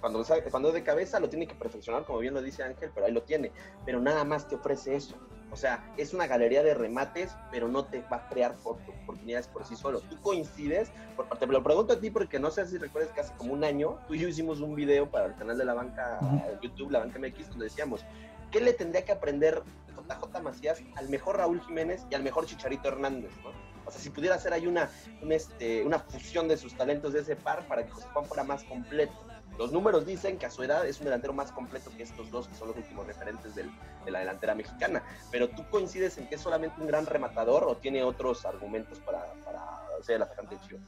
[0.00, 3.04] cuando, cuando es de cabeza lo tiene que perfeccionar, como bien lo dice Ángel, pero
[3.04, 3.52] ahí lo tiene,
[3.84, 5.14] pero nada más te ofrece eso.
[5.52, 9.64] O sea, es una galería de remates, pero no te va a crear oportunidades por
[9.64, 10.00] sí solo.
[10.00, 13.34] Tú coincides, por parte, lo pregunto a ti porque no sé si recuerdas que hace
[13.36, 16.18] como un año tú y yo hicimos un video para el canal de la banca,
[16.62, 18.04] YouTube, la banca MX, donde decíamos,
[18.50, 22.88] ¿qué le tendría que aprender JJ Macías al mejor Raúl Jiménez y al mejor Chicharito
[22.88, 23.32] Hernández?
[23.42, 23.50] ¿no?
[23.86, 24.90] O sea, si pudiera hacer ahí una,
[25.30, 28.64] este, una fusión de sus talentos de ese par para que José Juan fuera más
[28.64, 29.14] completo.
[29.58, 32.48] Los números dicen que a su edad es un delantero más completo que estos dos,
[32.48, 33.70] que son los últimos referentes del,
[34.04, 35.02] de la delantera mexicana.
[35.30, 39.32] Pero tú coincides en que es solamente un gran rematador o tiene otros argumentos para,
[39.44, 39.62] para
[40.02, 40.78] ser el atacante de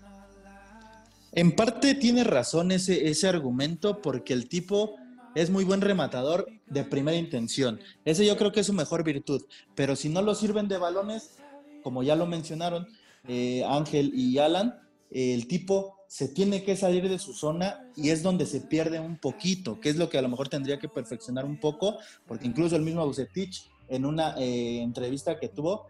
[1.33, 4.97] En parte tiene razón ese, ese argumento porque el tipo
[5.35, 7.81] es muy buen rematador de primera intención.
[8.05, 9.45] Ese yo creo que es su mejor virtud.
[9.75, 11.37] Pero si no lo sirven de balones,
[11.83, 12.89] como ya lo mencionaron
[13.27, 14.79] eh, Ángel y Alan,
[15.11, 19.19] el tipo se tiene que salir de su zona y es donde se pierde un
[19.19, 22.77] poquito, que es lo que a lo mejor tendría que perfeccionar un poco, porque incluso
[22.77, 25.87] el mismo Bucetich en una eh, entrevista que tuvo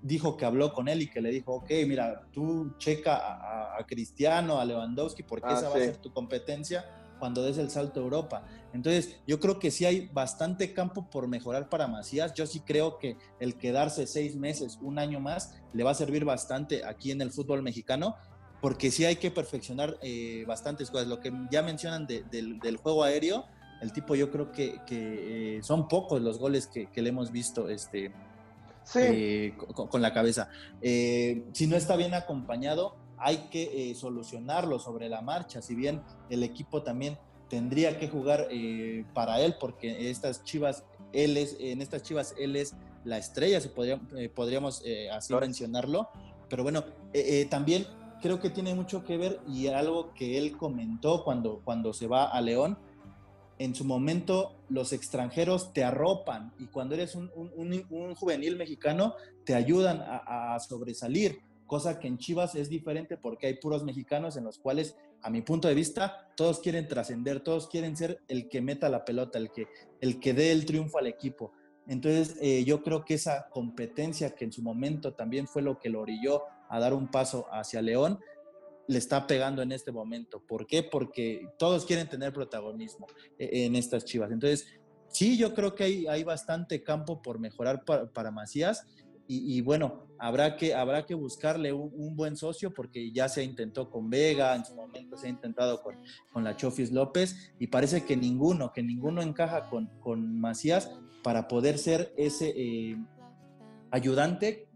[0.00, 4.60] dijo que habló con él y que le dijo, ok, mira, tú checa a, Cristiano,
[4.60, 6.84] a Lewandowski, porque ah, esa va a ser tu competencia
[7.18, 8.44] cuando des el salto a Europa.
[8.72, 12.34] Entonces, yo creo que sí hay bastante campo por mejorar para Macías.
[12.34, 16.24] Yo sí creo que el quedarse seis meses, un año más, le va a servir
[16.24, 18.16] bastante aquí en el fútbol mexicano,
[18.60, 21.06] porque sí hay que perfeccionar eh, bastantes cosas.
[21.06, 23.46] Lo que ya mencionan del juego aéreo,
[23.80, 28.12] el tipo yo creo que, eh, son pocos los goles que, le hemos visto este,
[28.96, 30.50] eh, con, la cabeza.
[30.80, 35.62] si no está bien acompañado, hay que solucionarlo sobre la marcha.
[35.62, 41.36] Si bien el equipo también tendría que jugar eh, para él, porque estas Chivas, él
[41.36, 43.70] es, en estas Chivas, él es la estrella, si
[44.16, 46.08] eh, podríamos eh, así mencionarlo.
[46.48, 46.82] Pero bueno,
[47.50, 47.86] también
[48.22, 52.24] creo que tiene mucho que ver y algo que él comentó cuando, cuando se va
[52.24, 52.78] a León.
[53.58, 57.28] En su momento, los extranjeros te arropan y cuando eres un,
[58.14, 63.54] juvenil mexicano, te ayudan a, a sobresalir cosa que en Chivas es diferente porque hay
[63.54, 67.96] puros mexicanos en los cuales a mi punto de vista, todos quieren trascender, todos quieren
[67.96, 69.68] ser el que meta la pelota, el que,
[70.00, 71.52] el que dé el triunfo al equipo.
[71.86, 75.88] Entonces, eh, yo creo que esa competencia que en su momento también fue lo que
[75.88, 78.18] lo orilló a dar un paso hacia León,
[78.88, 80.42] le está pegando en este momento.
[80.46, 80.82] ¿Por qué?
[80.82, 83.06] Porque todos quieren tener protagonismo
[83.38, 84.30] eh, en estas chivas.
[84.30, 84.66] Entonces,
[85.08, 88.86] sí, yo creo que hay, hay bastante campo por mejorar para, Macías.
[89.30, 94.08] Y, bueno, habrá que, habrá que buscarle un, buen socio porque ya se intentó con
[94.08, 95.96] Vega, en su momento se ha intentado con,
[96.32, 100.90] con la Chofis López y parece que ninguno, que ninguno encaja con, con Macías
[101.22, 102.96] para poder ser ese eh,
[103.90, 104.68] ayudante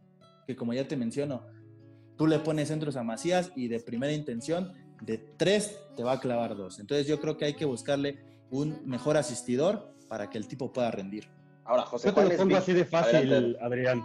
[0.47, 1.47] que como ya te menciono,
[2.17, 6.21] tú le pones centros a Macías y de primera intención, de tres te va a
[6.21, 6.79] clavar dos.
[6.79, 10.91] Entonces yo creo que hay que buscarle un mejor asistidor para que el tipo pueda
[10.91, 11.29] rendir.
[11.65, 14.03] Ahora, José Yo te lo pongo así de fácil, Adrián.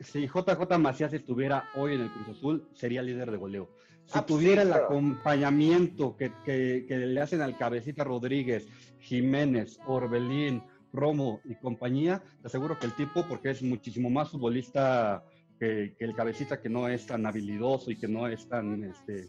[0.00, 3.68] Si, JJ Macías estuviera hoy en el Cruz Azul, sería líder de goleo.
[4.06, 8.66] Si ah, tuviera el acompañamiento que, le hacen al cabecita Rodríguez,
[9.00, 15.22] Jiménez, Orbelín, Romo y compañía, te aseguro que el tipo, porque es muchísimo más futbolista
[15.58, 19.28] que, el cabecita que no es tan habilidoso y que no es tan, este,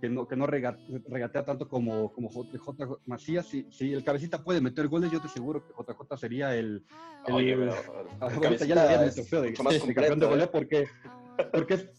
[0.00, 3.46] que no, que no regatea tanto como, como JJ Macías.
[3.46, 6.84] Si, si, el cabecita puede meter goles, yo te aseguro que JJ sería el.
[7.26, 10.50] el, Oye, el, ya le habían trofeo de, campeón de goleo ¿eh?
[10.50, 10.86] porque,
[11.52, 11.90] porque.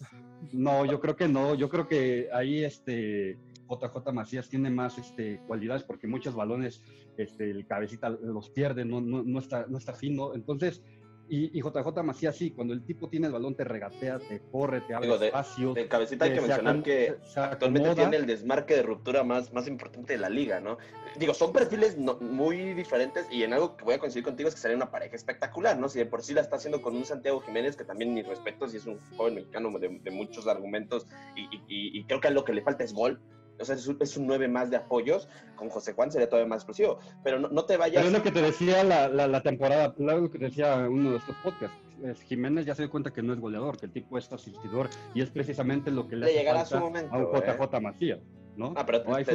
[0.53, 1.55] No, yo creo que no.
[1.55, 3.37] Yo creo que ahí este.
[3.69, 6.81] JJ Macías tiene más este, cualidades porque muchos balones
[7.17, 10.33] este, el cabecita los pierde, no, no, no, está, no está fino.
[10.33, 10.81] Entonces,
[11.29, 14.95] y, JJ Macías sí, cuando el tipo tiene el balón te regatea, te corre, te
[14.95, 15.73] abre espacio.
[15.73, 20.13] De cabecita hay que mencionar que actualmente tiene el desmarque de ruptura más, más importante
[20.13, 20.77] de la liga, ¿no?
[21.17, 24.61] Digo, son perfiles muy diferentes y en algo que voy a coincidir contigo es que
[24.61, 25.89] sería una pareja espectacular, ¿no?
[25.89, 28.67] Si de por sí la está haciendo con un Santiago Jiménez, que también mi respeto,
[28.67, 32.61] si es un joven mexicano de, muchos argumentos y, y, creo que lo que le
[32.61, 33.21] falta es gol,
[33.59, 36.57] o sea, es un, es 9 más de apoyos, con José Juan sería todavía más
[36.57, 38.03] explosivo, pero no, te vayas...
[38.03, 41.17] Pero es lo que te decía la, la, temporada, lo que te decía uno de
[41.17, 41.77] estos podcasts,
[42.27, 45.21] Jiménez ya se dio cuenta que no es goleador, que el tipo es asistidor, y
[45.21, 47.79] es precisamente lo que le, le hace falta momento, a un JJ ¿eh?
[47.81, 48.19] Macías.
[48.59, 48.73] ¿no?
[48.75, 49.25] Ah, pero hay,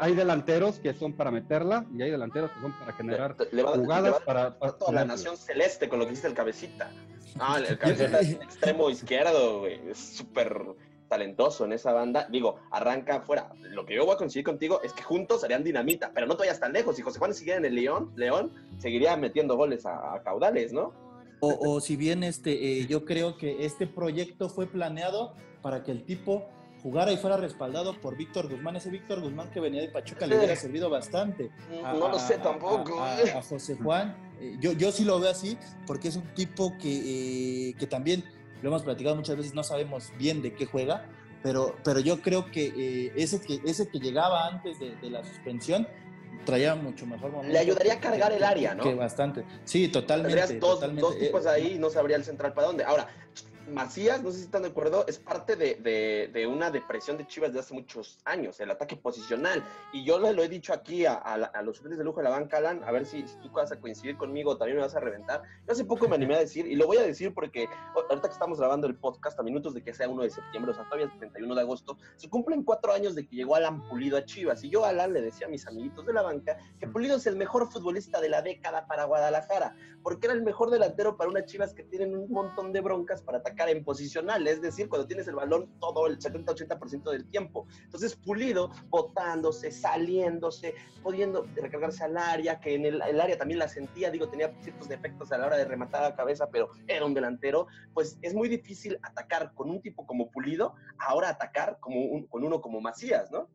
[0.00, 4.56] hay delanteros que son para meterla y hay delanteros que son para generar jugadas para,
[4.56, 6.90] toda la nación celeste con lo que dice el cabecita.
[7.38, 9.80] Ah, el cabecita es extremo izquierdo, güey.
[9.90, 10.64] Es súper
[11.10, 12.26] talentoso en esa banda.
[12.30, 13.52] Digo, arranca afuera.
[13.60, 16.44] Lo que yo voy a conseguir contigo es que juntos harían dinamita, pero no te
[16.44, 16.96] vayas tan lejos.
[16.96, 20.94] Si José Juan siguiera en el León, León seguiría metiendo goles a, caudales, ¿no?
[21.42, 26.04] O, si bien este, eh, yo creo que este proyecto fue planeado para que el
[26.04, 26.46] tipo
[26.82, 28.76] jugara y fuera respaldado por Víctor Guzmán.
[28.76, 31.50] Ese Víctor Guzmán que venía de Pachuca le hubiera servido bastante.
[31.82, 33.00] no lo sé tampoco.
[33.00, 34.14] A, a, José Juan.
[34.38, 38.22] Eh, yo, yo sí lo veo así porque es un tipo que, eh, que también
[38.62, 41.06] lo hemos platicado muchas veces, no sabemos bien de qué juega,
[41.42, 45.88] pero, pero yo creo que, eh, ese que ese que llegaba antes de, la suspensión
[46.44, 47.52] traía mucho mejor momento.
[47.52, 48.82] Le ayudaría a cargar el área, ¿no?
[48.82, 49.44] Que bastante.
[49.64, 50.36] Sí, totalmente.
[50.36, 51.02] Tendrías dos, totalmente.
[51.02, 52.84] dos tipos ahí y no sabría el central para dónde.
[52.84, 53.08] Ahora,
[53.70, 57.60] Macías, no sé si están de acuerdo, es parte de, una depresión de Chivas de
[57.60, 59.62] hace muchos años, el ataque posicional.
[59.92, 62.82] Y yo lo he dicho aquí a, los suplentes de lujo de la banca, Alan,
[62.84, 65.42] a ver si, tú vas a coincidir conmigo, también me vas a reventar.
[65.66, 68.32] Yo hace poco me animé a decir, y lo voy a decir porque ahorita que
[68.32, 71.06] estamos grabando el podcast, a minutos de que sea 1 de septiembre, o sea, todavía
[71.06, 74.64] es 31 de agosto, se cumplen cuatro años de que llegó Alan Pulido a Chivas.
[74.64, 77.36] Y yo, Alan, le decía a mis amiguitos de la banca que Pulido es el
[77.36, 81.74] mejor futbolista de la década para Guadalajara, porque era el mejor delantero para unas Chivas
[81.74, 85.34] que tienen un montón de broncas para atacar en posicional es decir, cuando tienes el
[85.34, 87.66] balón todo el 70-80% del tiempo.
[87.84, 94.10] Entonces, Pulido botándose, saliéndose, pudiendo recargarse al área, que en el, área también la sentía,
[94.10, 97.66] digo, tenía ciertos defectos a la hora de rematar a cabeza, pero era un delantero,
[97.94, 102.60] pues es muy difícil atacar con un tipo como Pulido, ahora atacar como con uno
[102.60, 103.48] como Macías, ¿no?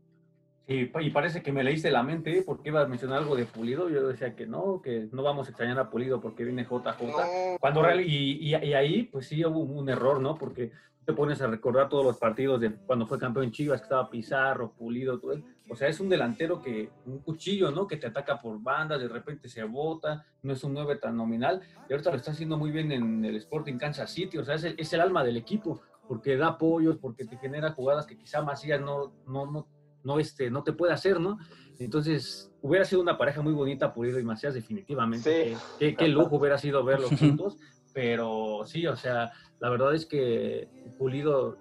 [0.67, 2.43] Y parece que me leíste la mente, ¿eh?
[2.43, 3.87] porque iba a mencionar algo de Pulido.
[3.87, 7.59] Yo decía que no, que no vamos a extrañar a Pulido porque viene JJ.
[7.59, 10.35] Cuando real, y, y, ahí, pues sí hubo un error, ¿no?
[10.35, 10.71] Porque
[11.05, 14.71] te pones a recordar todos los partidos de cuando fue campeón Chivas, que estaba Pizarro,
[14.71, 15.43] Pulido, todo eso.
[15.69, 17.85] O sea, es un delantero que, un cuchillo, ¿no?
[17.85, 21.61] Que te ataca por bandas, de repente se bota, no es un 9 tan nominal.
[21.87, 24.39] Y ahorita lo está haciendo muy bien en el Sporting Kansas City.
[24.39, 27.71] O sea, es el, es el alma del equipo, porque da apoyos, porque te genera
[27.73, 29.67] jugadas que quizá Macías no, no, no
[30.05, 31.37] no, este, no te puede hacer, ¿no?
[31.79, 35.57] Entonces, hubiera sido una pareja muy bonita, Pulido y Macías, definitivamente.
[35.79, 35.95] Sí.
[35.95, 37.57] Qué, lujo hubiera sido verlos juntos,
[37.93, 41.57] pero sí, o sea, la verdad es que Pulido,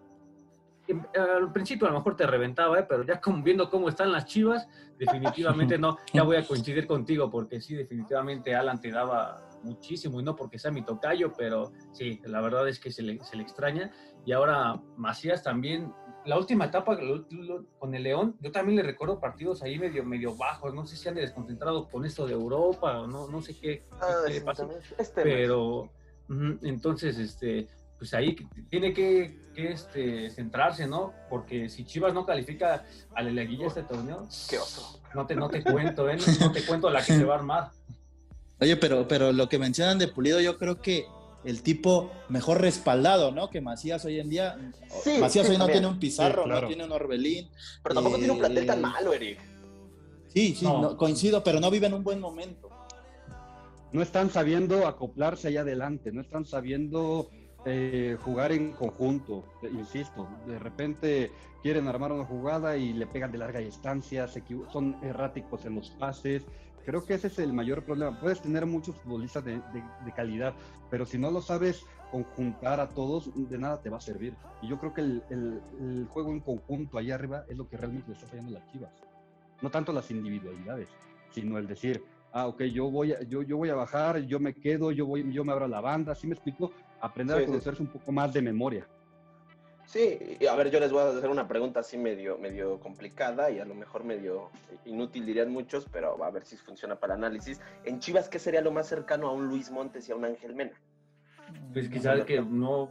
[0.86, 2.86] em, al principio a lo mejor te reventaba, ¿eh?
[2.88, 7.60] pero ya viendo cómo están las chivas, definitivamente no, ya voy a coincidir contigo, porque
[7.60, 12.40] sí, definitivamente Alan te daba muchísimo, y no porque sea mi tocayo, pero sí, la
[12.40, 13.90] verdad es que se le, se le extraña.
[14.26, 15.92] Y ahora Macías también
[16.24, 16.98] la última etapa
[17.78, 21.08] con el León, yo también le recuerdo partidos ahí medio, medio bajos, no sé si
[21.08, 24.24] han desconcentrado con esto de Europa o no, no sé qué, ah,
[24.98, 25.90] este pero
[26.62, 28.36] entonces, este, pues ahí
[28.70, 31.12] tiene que, este, centrarse, ¿no?
[31.28, 32.84] Porque si Chivas no califica
[33.14, 35.00] a la liguilla este torneo, qué oso.
[35.14, 36.16] No te, no te cuento, ¿eh?
[36.40, 37.70] No, te cuento la que se va a armar.
[38.60, 41.06] Oye, pero, pero lo que mencionan de Pulido, yo creo que
[41.44, 43.50] el tipo mejor respaldado, ¿no?
[43.50, 44.56] Que Macías hoy en día.
[45.02, 45.80] Sí, Macías sí, hoy no también.
[45.82, 46.60] tiene un Pizarro, Sí, claro.
[46.62, 47.50] no tiene un Orbelín.
[47.82, 49.38] Pero tampoco tiene un plantel tan Eh, malo, Eric.
[50.28, 50.80] Sí, sí, No.
[50.82, 52.70] no, coincido, pero no vive en un buen momento.
[53.92, 57.30] no están sabiendo acoplarse allá adelante, no están sabiendo
[57.64, 61.30] eh, jugar en conjunto, eh, insisto, de repente
[61.62, 64.26] quieren armar una jugada y le pegan de larga distancia,
[64.72, 66.44] son erráticos en los pases.
[66.84, 68.18] Creo que ese es el mayor problema.
[68.20, 70.54] Puedes tener muchos futbolistas de, de- de calidad,
[70.90, 74.36] pero si no lo sabes conjuntar a todos, de nada te va a servir.
[74.62, 77.76] Y yo creo que el, el- el juego en conjunto allá arriba es lo que
[77.76, 78.92] realmente le está fallando a las Chivas.
[79.62, 80.88] No tanto las individualidades,
[81.30, 84.54] sino el decir, ah, ok, yo voy a, yo, yo voy a bajar, yo me
[84.54, 86.70] quedo, yo, voy, yo me abro a la banda, ¿sí me explico?
[87.00, 87.50] Aprender Sí, a sí.
[87.50, 88.86] conocerse un poco más de memoria.
[89.86, 93.60] Sí, a ver, yo les voy a hacer una pregunta así medio, medio complicada y
[93.60, 94.50] a lo mejor medio
[94.84, 97.60] inútil dirían muchos, pero a ver si funciona para el análisis.
[97.84, 100.54] En Chivas, ¿qué sería lo más cercano a un Luis Montes y a un Ángel
[100.54, 100.72] Mena?
[101.72, 102.90] Pues quizás que no,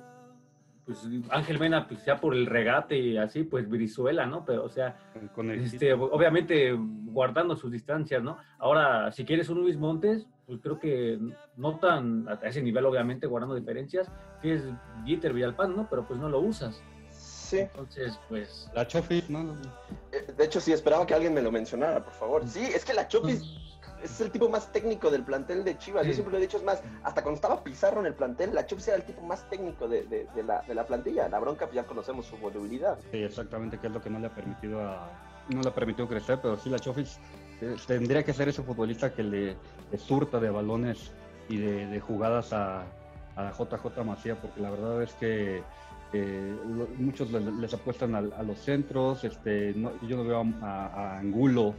[0.86, 4.44] pues Ángel Mena, pues ya por el regate y así, pues Brizuela, ¿no?
[4.46, 4.98] Pero o sea,
[5.34, 8.38] Con el este, obviamente guardando sus distancias, ¿no?
[8.60, 11.20] Ahora, si quieres un Luis Montes, pues creo que
[11.56, 14.64] no tan a ese nivel, obviamente, guardando diferencias, que es
[15.06, 15.88] Dieter Villalpán, ¿no?
[15.90, 16.82] Pero pues no lo usas.
[17.10, 18.70] Sí, Entonces, pues...
[18.74, 19.56] La Chofi, ¿no?
[20.12, 22.48] eh, de hecho sí, esperaba que alguien me lo mencionara, por favor.
[22.48, 23.73] Sí, es que la Chofis
[24.04, 26.06] es el tipo más técnico del plantel de Chivas.
[26.06, 28.66] Yo siempre lo he dicho, es más, hasta cuando estaba Pizarro en el plantel, la
[28.66, 31.30] Chofis era el tipo más técnico de, de- de la, de la plantilla.
[31.30, 32.98] La bronca, pues ya conocemos su volubilidad.
[33.12, 35.10] Sí, exactamente, que es lo que no le ha permitido a,
[35.50, 37.18] no le ha permitido crecer, pero sí la Chofis
[37.62, 39.56] eh, tendría que ser ese futbolista que le,
[39.92, 41.12] le surta de balones
[41.50, 42.82] y de, de jugadas a,
[43.36, 45.64] a JJ Macía, porque la verdad es que
[46.14, 51.18] eh, lo- muchos le- les apuestan a, los centros, este, no- yo no veo a
[51.20, 51.74] Angulo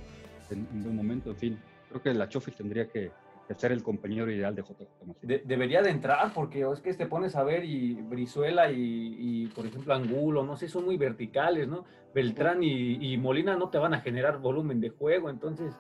[0.51, 1.59] en, en un momento, en fin,
[1.95, 3.13] creo que la Chofis tendría que,
[3.47, 4.65] que ser el compañero ideal de
[5.23, 9.47] de- debería de entrar porque es que te pones a ver y Brizuela y, y,
[9.49, 11.85] por ejemplo Angulo, no sé, son muy verticales, ¿no?
[12.13, 15.73] Beltrán y, y Molina no te van a generar volumen de juego, entonces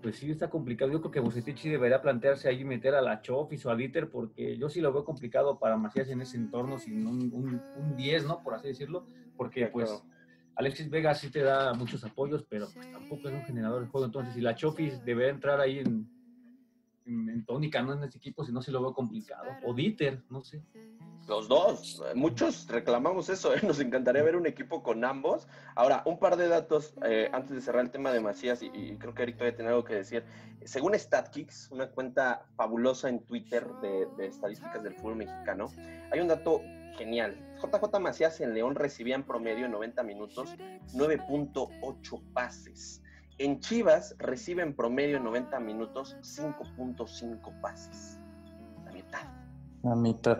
[0.00, 0.92] pues sí está complicado.
[0.92, 4.08] Yo creo que Bucetich sí debería plantearse ahí meter a la Chofis o a Dieter
[4.10, 7.96] porque yo sí lo veo complicado para Macías en ese entorno sin un, un, un
[7.96, 8.40] 10, ¿no?
[8.44, 9.90] Por así decirlo, porque pues.
[10.58, 14.06] Alexis Vega sí te da muchos apoyos, pero pues tampoco es un generador de juego.
[14.06, 16.10] Entonces, si la Chofis debería entrar ahí en,
[17.06, 19.44] en, en tónica, no en este equipo, si no, sí lo veo complicado.
[19.64, 20.64] O Dieter, no sé.
[21.28, 23.60] Los dos, muchos reclamamos eso, ¿eh?
[23.66, 25.46] nos encantaría ver un equipo con ambos.
[25.76, 28.96] Ahora, un par de datos eh, antes de cerrar el tema de Macías, y, y
[28.96, 30.24] creo que Eric todavía tiene algo que decir.
[30.64, 35.70] Según StatKicks, una cuenta fabulosa en Twitter de, de estadísticas del fútbol mexicano,
[36.10, 36.62] hay un dato
[36.98, 37.36] genial.
[37.62, 40.54] JJ Macías en León recibía en promedio en 90 minutos
[40.94, 43.02] 9.8 pases.
[43.38, 48.18] En Chivas recibe en promedio en 90 minutos 5.5 pases.
[48.84, 49.22] La mitad.
[49.84, 50.38] La mitad.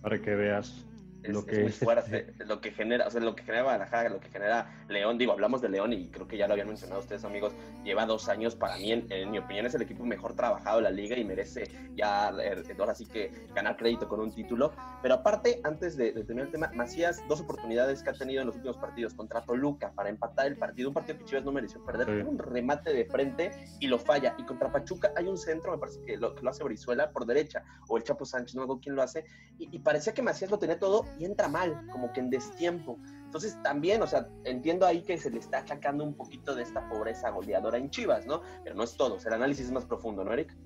[0.00, 0.86] Para que veas
[1.24, 2.34] Es, lo es que muy fuerte.
[2.46, 5.60] Lo que genera, o sea, lo que genera Guadalajara, lo que genera León, digo, hablamos
[5.62, 8.76] de León y creo que ya lo habían mencionado ustedes, amigos, lleva dos años, para
[8.76, 11.64] mí, en, en mi opinión, es el equipo mejor trabajado de la liga y merece
[11.96, 14.72] ya, eh, ahora sí que ganar crédito con un título.
[15.02, 18.46] Pero aparte, antes de, de terminar el tema, Macías, dos oportunidades que ha tenido en
[18.48, 21.84] los últimos partidos contra Toluca para empatar el partido, un partido que Chivas no mereció
[21.84, 22.28] perder, Sí.
[22.28, 24.34] un remate de frente y lo falla.
[24.38, 27.24] Y contra Pachuca hay un centro, me parece que lo, que lo hace Brizuela por
[27.24, 29.24] derecha, o el Chapo Sánchez, no acuerdo quién lo hace,
[29.58, 32.98] y, y parecía que Macías lo tenía todo y entra mal, como que en destiempo.
[33.24, 36.88] Entonces también, o sea, entiendo ahí que se le está achacando un poquito de esta
[36.88, 38.42] pobreza goleadora en Chivas, ¿no?
[38.62, 40.56] Pero no es todo, o sea, el análisis es más profundo, ¿no, Eric?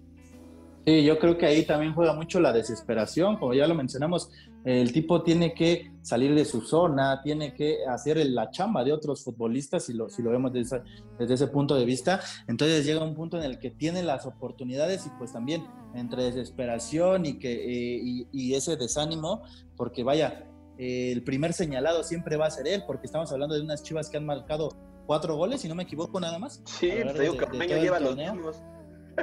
[0.88, 4.30] Sí, yo creo que ahí también juega mucho la desesperación, como ya lo mencionamos,
[4.64, 9.22] el tipo tiene que salir de su zona, tiene que hacer la chamba de otros
[9.22, 10.80] futbolistas, si lo, si lo vemos desde,
[11.18, 15.04] desde ese punto de vista, entonces llega un punto en el que tiene las oportunidades
[15.06, 19.42] y pues también entre desesperación y, que, eh, y, y ese desánimo,
[19.76, 20.46] porque vaya,
[20.78, 24.08] eh, el primer señalado siempre va a ser él, porque estamos hablando de unas chivas
[24.08, 24.70] que han marcado
[25.06, 26.62] cuatro goles, si no me equivoco nada más.
[26.64, 28.62] Sí, te digo de- de lleva los mismos.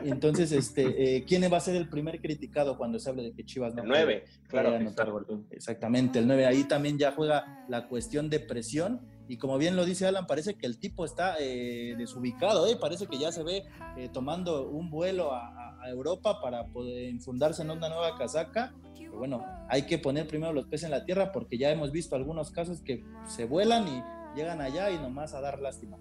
[0.03, 3.45] Entonces, este, eh, ¿quién va a ser el primer criticado cuando se hable de que
[3.45, 4.75] Chivas no El 9, puede- claro.
[4.75, 5.45] anotar gol?
[5.51, 6.45] Exactamente, el 9.
[6.45, 9.01] Ahí también ya juega la cuestión de presión.
[9.27, 12.77] Y como bien lo dice Alan, parece que el tipo está eh, desubicado, ¿eh?
[12.79, 13.63] parece que ya se ve
[13.97, 18.73] eh, tomando un vuelo a Europa para poder infundarse en una nueva casaca.
[18.97, 22.15] Pero bueno, hay que poner primero los pies en la tierra porque ya hemos visto
[22.15, 24.03] algunos casos que se vuelan y
[24.35, 25.97] llegan allá y nomás a dar lástima.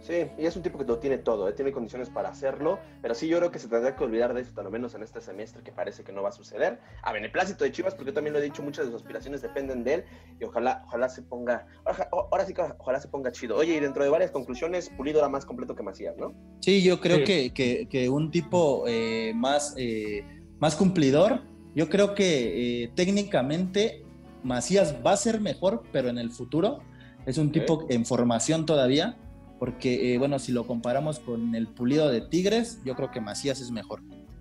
[0.00, 1.52] Sí, y es un tipo que lo tiene todo, ¿eh?
[1.52, 4.60] tiene condiciones para hacerlo, pero sí yo creo que se tendrá que olvidar de esto,
[4.60, 6.78] al menos en este semestre, que parece que no va a suceder.
[7.02, 9.84] A beneplácito de Chivas, porque yo también lo he dicho, muchas de sus aspiraciones dependen
[9.84, 10.04] de él,
[10.40, 11.66] y ojalá, ojalá se ponga,
[12.10, 13.56] ahora, sí que ojalá se ponga chido.
[13.56, 16.32] Oye, y dentro de varias conclusiones, Pulido era más completo que Macías, ¿no?
[16.60, 20.24] Sí, yo creo Que, que, un tipo eh, más, eh,
[20.58, 21.42] más cumplidor,
[21.74, 24.04] yo creo que eh, técnicamente
[24.42, 26.78] Macías va a ser mejor, pero en el futuro
[27.26, 29.18] es un tipo en formación todavía
[29.58, 33.60] porque, eh, bueno, si lo comparamos con el pulido de Tigres, yo creo que Macías
[33.60, 34.00] es mejor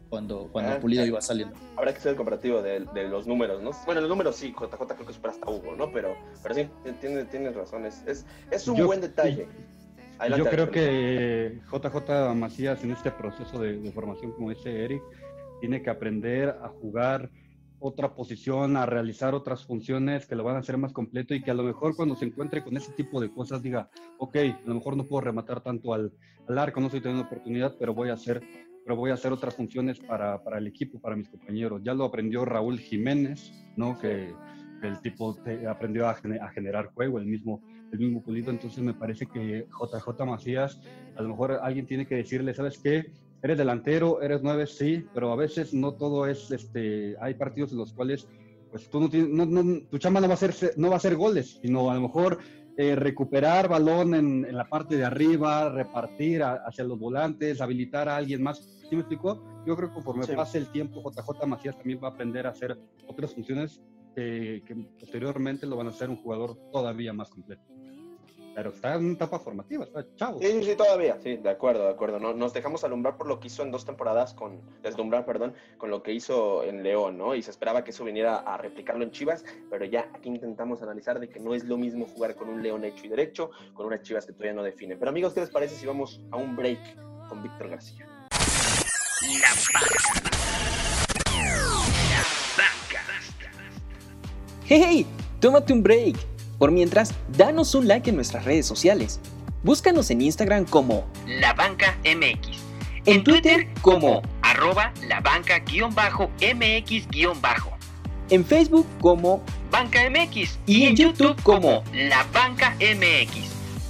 [0.10, 1.56] cuando, cuando el ah, pulido iba saliendo.
[1.76, 3.72] Habrá que ser el comparativo de, los números, ¿no?
[3.86, 5.92] Bueno, los números sí, JJ creo que supera hasta Hugo, ¿no?
[5.92, 6.70] Pero, pero sí,
[7.02, 9.48] tienes, tienes razón, es, es, un buen detalle.
[10.38, 15.02] yo creo que JJ Macías en este proceso de, de formación, como dice Eric,
[15.60, 17.30] tiene que aprender a jugar
[17.80, 21.52] otra posición, a realizar otras funciones que lo van a hacer más completo y que
[21.52, 24.76] a lo mejor cuando se encuentre con ese tipo de cosas diga, ok, a lo
[24.76, 26.12] mejor no puedo rematar tanto al,
[26.48, 28.42] al arco, no estoy teniendo oportunidad, pero voy a hacer,
[28.84, 31.82] pero voy a hacer otras funciones para, para el equipo, para mis compañeros.
[31.84, 33.98] Ya lo aprendió Raúl Jiménez, ¿no?
[34.00, 34.34] Que,
[34.84, 35.36] el tipo
[35.68, 40.24] aprendió a, a, generar juego, el mismo, el mismo Pulido, entonces me parece que JJ
[40.24, 40.80] Macías,
[41.16, 43.12] a lo mejor alguien tiene que decirle, ¿sabes qué?
[43.44, 47.78] Eres delantero, eres nueve, sí, pero a veces no todo es, este, hay partidos en
[47.78, 48.28] los cuales,
[48.72, 51.00] pues tú no tienes, no, no, tu chamba no va a ser, no va a
[51.00, 52.40] ser goles, sino a lo mejor
[52.78, 58.18] eh, recuperar balón en, en, la parte de arriba, repartir hacia los volantes, habilitar a
[58.18, 58.60] alguien más.
[58.90, 59.64] ¿Sí me explicó?
[59.66, 62.78] Yo creo que conforme pase el tiempo, JJ Macías también va a aprender a hacer
[63.08, 63.82] otras funciones
[64.16, 64.64] que
[65.00, 67.77] posteriormente lo van a hacer un jugador todavía más completo
[68.58, 70.40] pero está en etapa formativa, está chavo.
[70.40, 72.20] Sí, sí, todavía, sí, de acuerdo, de acuerdo.
[72.20, 75.92] No, nos dejamos alumbrar por lo que hizo en dos temporadas, con, deslumbrar, perdón, con
[75.92, 77.36] lo que hizo en León, ¿no?
[77.36, 81.20] Y se esperaba que eso viniera a replicarlo en Chivas, pero ya aquí intentamos analizar
[81.20, 84.02] de que no es lo mismo jugar con un León hecho y derecho, con unas
[84.02, 84.98] Chivas que todavía no definen.
[84.98, 86.80] Pero amigos, ¿qué les parece si vamos a un break
[87.30, 88.08] con Víctor García?
[89.38, 89.50] La
[92.58, 93.02] banca.
[94.66, 95.08] Hey, hey,
[95.40, 99.20] tómate un break por mientras, danos un like en nuestras redes sociales.
[99.64, 102.58] Búscanos en Instagram como La Banca MX.
[103.06, 106.28] En Twitter como arroba la banca-mx-
[108.30, 109.42] en Facebook como
[109.72, 113.48] Banca MX y en YouTube como La Banca MX.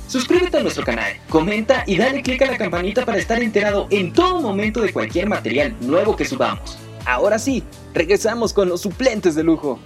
[0.08, 4.14] Suscríbete a nuestro canal, comenta y dale click a la campanita para estar enterado en
[4.14, 6.78] todo momento de cualquier material nuevo que subamos.
[7.06, 7.64] Ahora sí,
[7.94, 9.80] regresamos con los suplentes de lujo.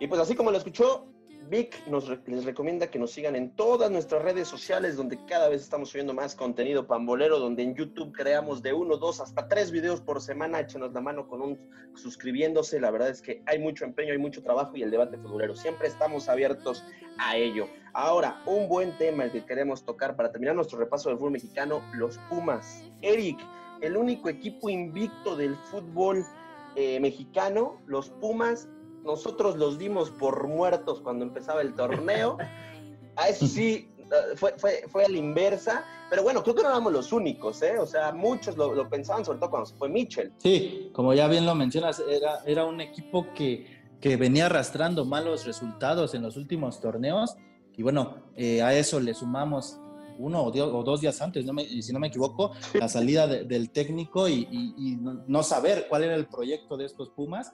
[0.00, 1.08] Y pues así como lo escuchó,
[1.48, 5.62] Vic nos les recomienda que nos sigan en todas nuestras redes sociales, donde cada vez
[5.62, 10.00] estamos subiendo más contenido pambolero, donde en YouTube creamos de uno, dos, hasta tres videos
[10.00, 10.60] por semana.
[10.60, 11.58] Échenos la mano con un
[11.94, 12.80] suscribiéndose.
[12.80, 15.56] La verdad es que hay mucho empeño, hay mucho trabajo y el debate futbolero.
[15.56, 16.84] Siempre estamos abiertos
[17.18, 17.66] a ello.
[17.94, 21.82] Ahora, un buen tema el que queremos tocar para terminar nuestro repaso del fútbol mexicano,
[21.94, 22.84] los Pumas.
[23.00, 23.38] Eric,
[23.80, 26.24] el único equipo invicto del fútbol
[26.76, 28.68] eh, mexicano, los Pumas
[29.04, 32.38] nosotros los dimos por muertos cuando empezaba el torneo.
[33.16, 33.90] A eso sí,
[34.36, 35.84] fue, fue, fue a la inversa.
[36.08, 37.78] Pero bueno, creo que no éramos los únicos, ¿eh?
[37.78, 40.32] O sea, muchos lo, pensaban, sobre todo cuando se fue Mitchell.
[40.38, 43.66] Sí, como ya bien lo mencionas, era, era un equipo que,
[44.00, 47.36] que venía arrastrando malos resultados en los últimos torneos.
[47.76, 49.78] Y bueno, eh, a eso le sumamos
[50.18, 54.48] uno o, dos días antes, no si no me equivoco, la salida del técnico y,
[54.50, 57.52] y, no saber cuál era el proyecto de estos Pumas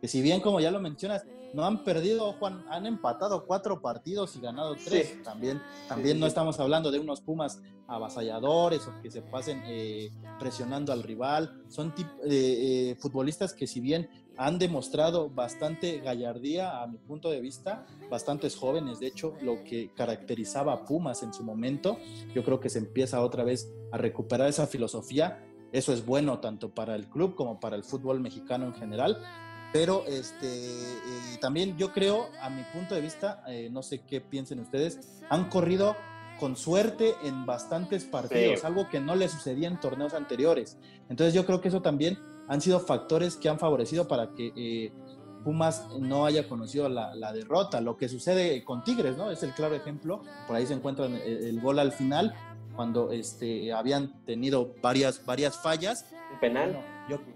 [0.00, 1.24] que si bien como ya lo mencionas,
[1.54, 5.22] no han perdido, Juan, han empatado cuatro partidos y ganado tres.
[5.22, 10.92] También, también no estamos hablando de unos Pumas avasalladores o que se pasen eh, presionando
[10.92, 11.62] al rival.
[11.68, 17.40] Son eh, eh, futbolistas que si bien han demostrado bastante gallardía, a mi punto de
[17.40, 21.96] vista, bastantes jóvenes, de hecho, lo que caracterizaba a Pumas en su momento,
[22.34, 25.42] yo creo que se empieza otra vez a recuperar esa filosofía.
[25.72, 29.22] Eso es bueno tanto para el club como para el fútbol mexicano en general,
[29.72, 34.20] pero este, eh, también yo creo, a mi punto de vista, eh, no sé qué
[34.20, 35.96] piensen ustedes, han corrido
[36.38, 40.78] con suerte en bastantes partidos, algo que no le sucedía en torneos anteriores.
[41.08, 44.92] Entonces yo creo que eso también han sido factores que han favorecido para que eh,
[45.44, 47.80] Pumas no haya conocido la, derrota.
[47.80, 49.30] Lo que sucede con Tigres, ¿no?
[49.30, 50.22] Es el claro ejemplo.
[50.46, 52.34] Por ahí se encuentra el, gol al final,
[52.74, 56.04] cuando este, habían tenido varias, varias fallas.
[56.40, 56.76] penal.
[57.08, 57.35] yo, sí,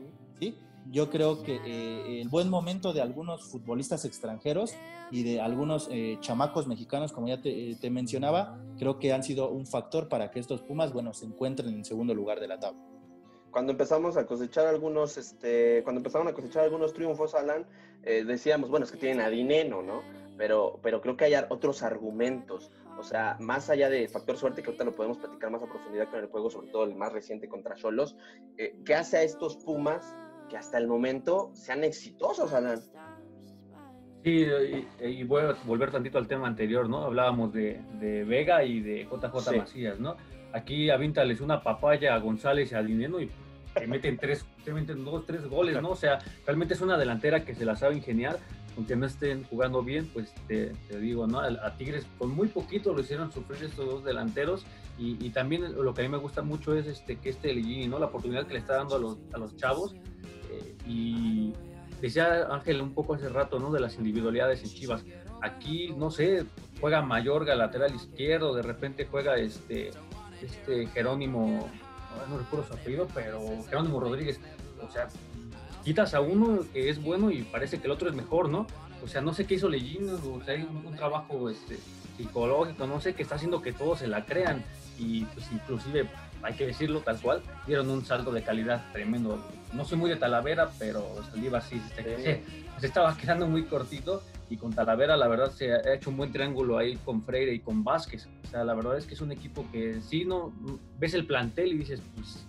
[0.88, 4.74] yo creo que eh, el buen momento de algunos futbolistas extranjeros
[5.10, 9.50] y de algunos eh, chamacos mexicanos, como ya te, te, mencionaba, creo que han sido
[9.50, 12.80] un factor para que estos Pumas, bueno, se encuentren en segundo lugar de la tabla.
[13.50, 17.66] Cuando empezamos a cosechar algunos, este, cuando empezaron a cosechar algunos triunfos, Alan,
[18.04, 20.02] eh, decíamos, bueno, es que tienen a Dineno, ¿no?
[20.36, 24.68] Pero, pero creo que hay otros argumentos O sea, más allá del factor suerte, que
[24.68, 27.48] ahorita lo podemos platicar más a profundidad con el juego, sobre todo el más reciente
[27.48, 28.16] contra Cholos,
[28.56, 30.14] eh, ¿qué hace a estos Pumas
[30.50, 32.80] que hasta el momento sean exitosos, Alan?
[34.22, 34.44] Sí,
[35.02, 37.04] y, voy a volver tantito al tema anterior, ¿no?
[37.04, 37.80] Hablábamos de,
[38.28, 40.16] Vega y de JJ Macías, ¿no?
[40.52, 43.30] Aquí avintales una papaya a González y a Dineno y
[43.72, 45.90] te meten tres, te meten dos, tres goles, ¿no?
[45.90, 48.38] O sea, realmente es una delantera que se la sabe ingeniar,
[48.76, 51.40] aunque no estén jugando bien, pues te, digo, ¿no?
[51.40, 54.66] A, Tigres con muy poquito lo hicieron sufrir estos dos delanteros
[54.98, 57.98] y, también lo que a mí me gusta mucho es este que este Ligini, ¿no?
[57.98, 59.94] La oportunidad que le está dando a los, a los chavos
[60.86, 61.52] y
[62.00, 63.70] decía Ángel un poco hace rato, ¿no?
[63.70, 65.04] De las individualidades en Chivas.
[65.42, 66.44] Aquí, no sé,
[66.80, 69.90] juega Mayorga lateral izquierdo, de repente juega este,
[70.42, 71.68] este Jerónimo,
[72.28, 74.40] no recuerdo su apellido, pero Jerónimo Rodríguez.
[74.86, 75.08] O sea,
[75.84, 78.66] quitas a uno que es bueno y parece que el otro es mejor, ¿no?
[79.02, 81.78] O sea, no sé qué hizo Lellino, o sea, hay un, trabajo este,
[82.16, 84.62] psicológico, no sé, qué está haciendo que todos se la crean
[84.98, 86.06] y pues inclusive
[86.42, 89.38] hay que decirlo tal cual, dieron un salto de calidad tremendo.
[89.72, 92.42] No soy muy de Talavera, pero Saldívar sí, se,
[92.78, 96.32] se, estaba quedando muy cortito y con Talavera la verdad se ha hecho un buen
[96.32, 98.28] triángulo ahí con Freire y con Vázquez.
[98.44, 100.52] O sea, la verdad es que es un equipo que sí, no
[100.98, 102.44] ves el plantel y dices, pues,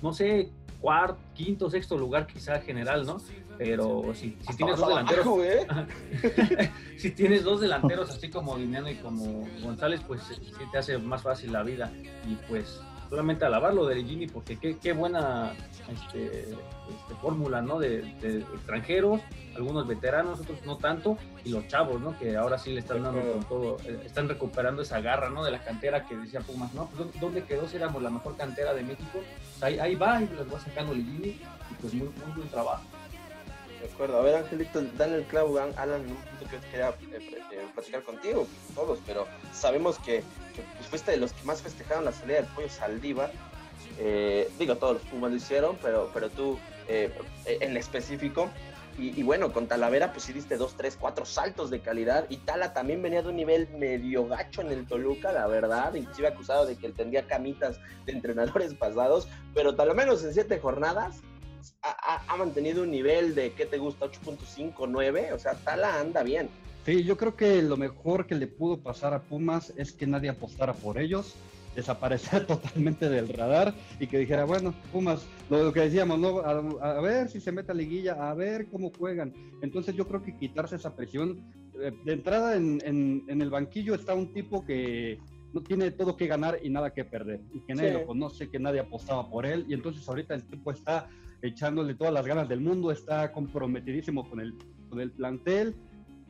[0.00, 3.18] no sé, cuarto, quinto, sexto lugar quizá general, ¿no?
[3.58, 6.70] Pero si, si tienes dos delanteros, ¿eh?
[6.96, 11.22] si tienes dos delanteros así como Guineano y como González, pues sí te hace más
[11.22, 11.92] fácil la vida
[12.26, 12.80] y pues
[13.12, 15.52] solamente alabarlo de Gini porque qué, qué buena
[15.86, 17.78] este, este, fórmula, ¿no?
[17.78, 17.98] De,
[18.54, 19.20] extranjeros,
[19.54, 22.18] algunos veteranos, otros no tanto, y los chavos, ¿no?
[22.18, 25.44] Que ahora sí le están dando con todo, eh, están recuperando esa garra, ¿no?
[25.44, 26.86] De la cantera que decía Pumas, ¿no?
[26.86, 29.10] Pues, ¿dónde quedó si éramos la mejor cantera de México?
[29.12, 32.82] Pues, ahí, ahí va, y les va sacando Ligini, y pues muy, muy buen trabajo.
[33.78, 34.20] De acuerdo.
[34.20, 38.46] A ver, Angelito, dale el clavo, Alan, un punto que quería eh, eh, platicar contigo,
[38.74, 40.22] todos, pero sabemos que,
[40.60, 43.32] pues, fuiste de los que más festejaron la salida del pollo Saldívar.
[43.98, 48.50] Eh, digo, todos los Pumas lo hicieron, pero, pero tú en específico.
[48.98, 52.26] Y, bueno, con Talavera, pues sí diste dos, tres, cuatro saltos de calidad.
[52.28, 55.94] Y Tala también venía de un nivel medio gacho en el Toluca, la verdad.
[55.94, 59.28] Inclusive acusado de que él tendría camitas de entrenadores pasados.
[59.54, 61.22] Pero tal menos en siete jornadas
[61.82, 64.06] ha, mantenido un nivel de, ¿qué te gusta?
[64.06, 66.50] 8.5, 9, o sea, Tala anda bien.
[66.84, 70.30] Sí, yo creo que lo mejor que le pudo pasar a Pumas es que nadie
[70.30, 71.36] apostara por ellos,
[71.76, 76.40] desaparecer totalmente del radar y que dijera, bueno, Pumas, lo, que decíamos, ¿no?
[76.40, 79.32] A, ver si se mete a liguilla, a ver cómo juegan.
[79.62, 81.40] Entonces yo creo que quitarse esa presión,
[81.80, 85.18] eh, de entrada en, en, el banquillo está un tipo que
[85.52, 88.58] no tiene todo que ganar y nada que perder, y que nadie lo conoce, que
[88.58, 91.08] nadie apostaba por él, y entonces ahorita el tipo está
[91.42, 94.54] echándole todas las ganas del mundo, está comprometidísimo con el,
[94.88, 95.74] con el plantel.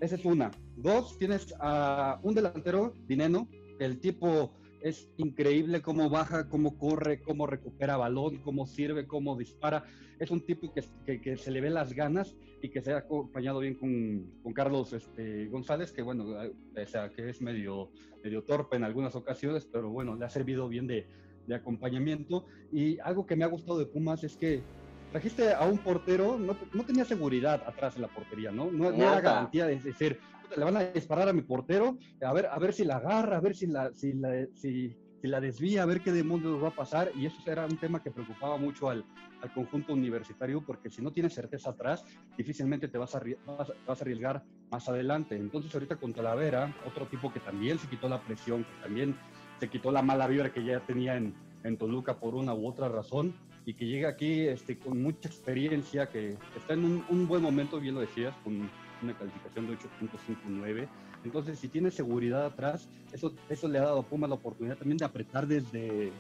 [0.03, 0.50] Esa es una.
[0.76, 3.46] Dos, tienes a un delantero, Dineno,
[3.78, 9.84] el tipo es increíble cómo baja, cómo corre, cómo recupera balón, cómo sirve, cómo dispara.
[10.18, 13.61] Es un tipo que, que, se le ve las ganas y que se ha acompañado
[13.61, 17.92] bien con, con Carlos este, González, que bueno, o sea, que es medio,
[18.24, 21.07] medio torpe en algunas ocasiones, pero bueno, le ha servido bien de,
[21.46, 22.44] de acompañamiento.
[22.72, 24.64] Y algo que me ha gustado de Pumas es que
[25.12, 28.72] trajiste a un portero, no, no tenía seguridad atrás de la portería, ¿no?
[28.72, 30.18] No, era garantía de decir,
[30.56, 33.40] le van a disparar a mi portero, a ver, a ver si la agarra, a
[33.40, 37.12] ver si la, si la, si, la desvía, a ver qué demonios va a pasar.
[37.14, 39.04] Y eso era un tema que preocupaba mucho al,
[39.40, 42.04] al conjunto universitario, porque si no tienes certeza atrás,
[42.36, 45.36] difícilmente te vas a, vas, a arriesgar más adelante.
[45.36, 49.16] Entonces ahorita con Talavera, otro tipo que también se quitó la presión, que también
[49.60, 52.88] se quitó la mala vibra que ya tenía en, en Toluca por una u otra
[52.88, 53.34] razón,
[53.64, 57.94] y que llega aquí este, con mucha experiencia, que está en un, buen momento, bien
[57.94, 58.68] lo decías, con
[59.02, 60.88] una calificación de 8.59.
[61.24, 64.98] Entonces, si tiene seguridad atrás, eso, eso le ha dado a Puma la oportunidad también
[64.98, 66.10] de apretar desde,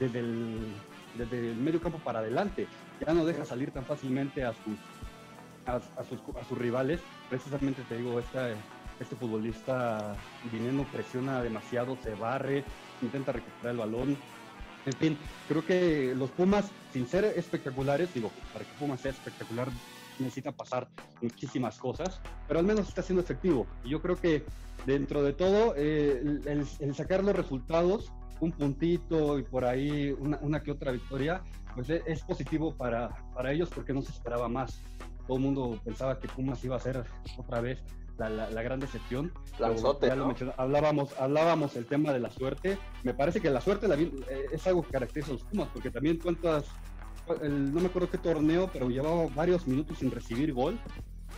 [0.00, 0.58] desde, el,
[1.16, 2.66] desde el medio campo para adelante.
[3.06, 4.78] Ya no deja salir tan fácilmente a sus,
[5.66, 7.00] a, sus, a sus rivales.
[7.28, 8.50] Precisamente te digo, esta,
[8.98, 10.16] este futbolista
[10.52, 12.64] Dineno presiona demasiado, se barre,
[13.00, 14.16] intenta recuperar el balón,
[14.88, 15.18] en fin,
[15.48, 19.68] creo que los Pumas, sin ser espectaculares, digo, para que Pumas sea espectacular
[20.18, 20.88] necesita pasar
[21.22, 23.66] muchísimas cosas, pero al menos está siendo efectivo.
[23.84, 24.44] Y yo creo que
[24.86, 30.72] dentro de todo, eh, el, sacar los resultados, un puntito y por ahí una, que
[30.72, 31.42] otra victoria,
[31.74, 34.80] pues es positivo para, para ellos porque no se esperaba más.
[35.26, 37.04] Todo el mundo pensaba que Pumas iba a ser
[37.36, 37.82] otra vez
[38.18, 39.32] la, gran decepción.
[40.56, 42.78] hablábamos, hablábamos el tema de la suerte.
[43.04, 46.18] Me parece que la suerte eh, es algo que caracteriza a los Pumas, porque también
[46.18, 46.64] cuentas,
[47.28, 50.78] no me acuerdo qué torneo, pero llevaba varios minutos sin recibir gol.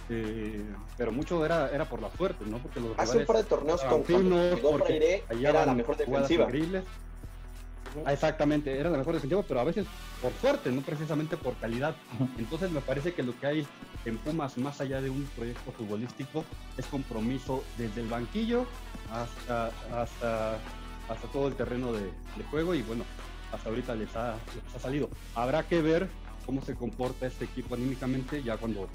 [0.08, 0.64] eh,
[0.96, 2.58] pero mucho era, era por la suerte, ¿no?
[2.58, 4.58] Porque los Hace un par de torneos con finos,
[5.30, 6.48] era la mejor defensiva.
[8.04, 9.86] Ah, exactamente, era la mejor defensiva, pero a veces
[10.20, 11.94] por suerte, no precisamente por calidad.
[12.38, 13.66] Entonces me parece que lo que hay
[14.04, 16.44] en Pumas, más allá de un proyecto futbolístico,
[16.76, 18.66] es compromiso desde el banquillo
[19.10, 20.54] hasta, hasta,
[21.08, 22.10] hasta todo el terreno de,
[22.50, 23.04] juego y bueno,
[23.52, 25.08] hasta ahorita les ha, les ha salido.
[25.34, 26.08] Habrá que ver
[26.46, 28.88] cómo se comporta este equipo anímicamente ya cuando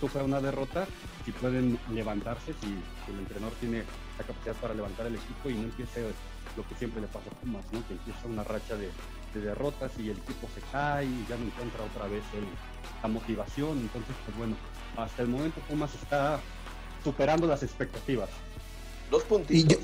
[0.00, 0.86] sufra una derrota,
[1.24, 2.66] si pueden levantarse, si,
[3.12, 3.84] el entrenador tiene
[4.18, 6.06] la capacidad para levantar el equipo y no empiece
[6.56, 7.86] lo que siempre le pasa a Pumas, ¿no?
[7.86, 8.90] que empieza una racha de,
[9.34, 12.24] derrotas y el equipo se cae y ya no encuentra otra vez
[13.00, 13.78] la motivación.
[13.78, 14.56] Entonces, pues bueno,
[14.96, 16.40] hasta el momento Pumas está
[17.04, 18.28] superando las expectativas.
[19.10, 19.78] Dos puntitos.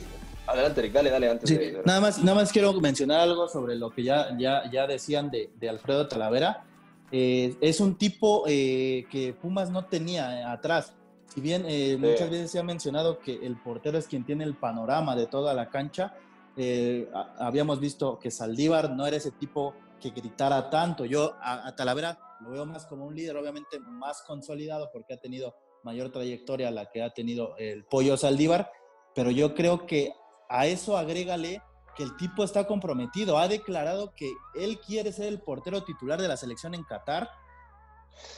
[0.46, 1.82] Adelante, Rick, dale, dale, antes de...
[1.84, 5.50] Nada más, nada más quiero mencionar algo sobre lo que ya, ya, ya decían de,
[5.58, 6.64] de Alfredo Talavera.
[7.12, 10.92] Eh, es un tipo eh, que Pumas no tenía atrás.
[11.32, 14.54] Si bien eh, muchas veces se ha mencionado que el portero es quien tiene el
[14.54, 16.14] panorama de toda la cancha,
[17.38, 21.04] habíamos visto que Saldívar no era ese tipo que gritara tanto.
[21.04, 25.54] Yo a, Talavera lo veo más como un líder, obviamente más consolidado porque ha tenido
[25.82, 28.70] mayor trayectoria la que ha tenido el pollo Saldívar,
[29.14, 30.12] pero yo creo que
[30.48, 31.62] a eso agrégale
[31.96, 33.38] que el tipo está comprometido.
[33.38, 37.30] Ha declarado que él quiere ser el portero titular de la selección en Qatar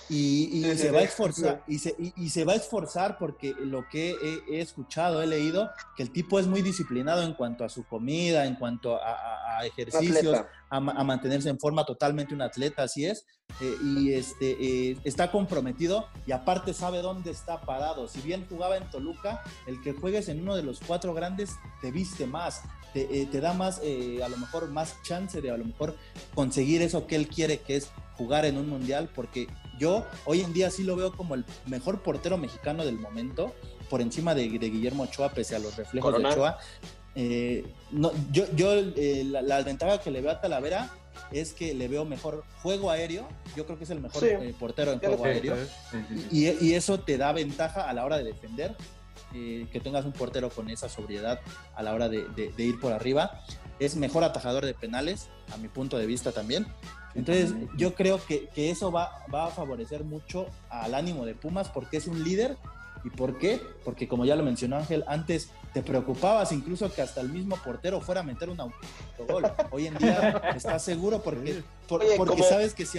[0.09, 4.15] y, se va a esforzar y se, y, se, va a esforzar porque lo que
[4.51, 8.47] he, escuchado, he leído, que el tipo es muy disciplinado en cuanto a su comida,
[8.47, 13.25] en cuanto a, ejercicios, a, mantenerse en forma totalmente un atleta, así es.
[13.61, 18.09] Eh, y este, eh, está comprometido y aparte sabe dónde está parado.
[18.09, 21.51] Si bien jugaba en Toluca, el que juegues en uno de los cuatro grandes
[21.81, 22.63] te viste más,
[22.93, 25.97] te, eh, te da más, a lo mejor más chance de a lo mejor
[26.35, 29.47] conseguir eso que él quiere, que es jugar en un mundial, porque
[29.79, 33.55] yo hoy en día sí lo veo como el mejor portero mexicano del momento,
[33.89, 36.59] por encima de, Guillermo Ochoa, pese a los reflejos de Ochoa.
[37.19, 40.91] Eh, no, yo, yo eh, la, ventaja que le veo a Talavera
[41.33, 43.27] es que le veo mejor juego aéreo.
[43.57, 45.57] Yo creo que es el mejor eh, portero en juego aéreo.
[46.31, 48.77] y, y, eso te da ventaja a la hora de defender.
[49.33, 51.41] que tengas un portero con esa sobriedad
[51.75, 53.43] a la hora de, de, ir por arriba.
[53.79, 56.67] Es mejor atajador de penales, a mi punto de vista también.
[57.15, 61.71] Entonces, yo creo que, que eso va, va, a favorecer mucho al ánimo de Pumas
[61.71, 62.59] porque es un líder.
[63.05, 63.61] ¿Y por qué?
[63.85, 68.01] Porque como ya lo mencionó Ángel, antes te preocupabas incluso que hasta el mismo portero
[68.01, 69.51] fuera a meter un autogol.
[69.71, 72.99] Hoy en día estás seguro porque, porque sabes que si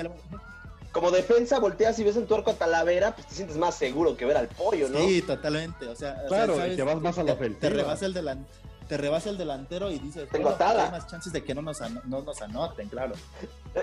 [0.91, 4.17] como defensa volteas y ves en tu arco a Talavera, pues te sientes más seguro
[4.17, 4.97] que ver al pollo, ¿no?
[4.99, 5.87] Sí, totalmente.
[5.87, 8.49] O sea, claro, te vas más a la te, te rebasa el delante
[8.87, 10.85] te rebasa el delantero y dice, tengo atada.
[10.85, 13.13] Hay más chances de que no nos, no nos anoten, claro.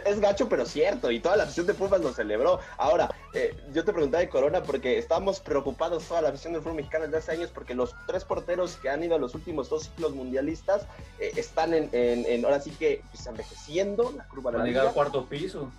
[0.05, 2.59] Es gacho, pero cierto, y toda la afición de Pumas lo celebró.
[2.79, 6.77] Ahora, eh, yo te preguntaba de Corona porque estamos preocupados toda la afición del fútbol
[6.77, 9.85] mexicano desde hace años porque los tres porteros que han ido a los últimos dos
[9.85, 10.83] ciclos mundialistas
[11.19, 14.83] eh, están en, en, ahora sí que pues, envejeciendo, la curva de la liga.
[14.83, 15.71] al cuarto piso.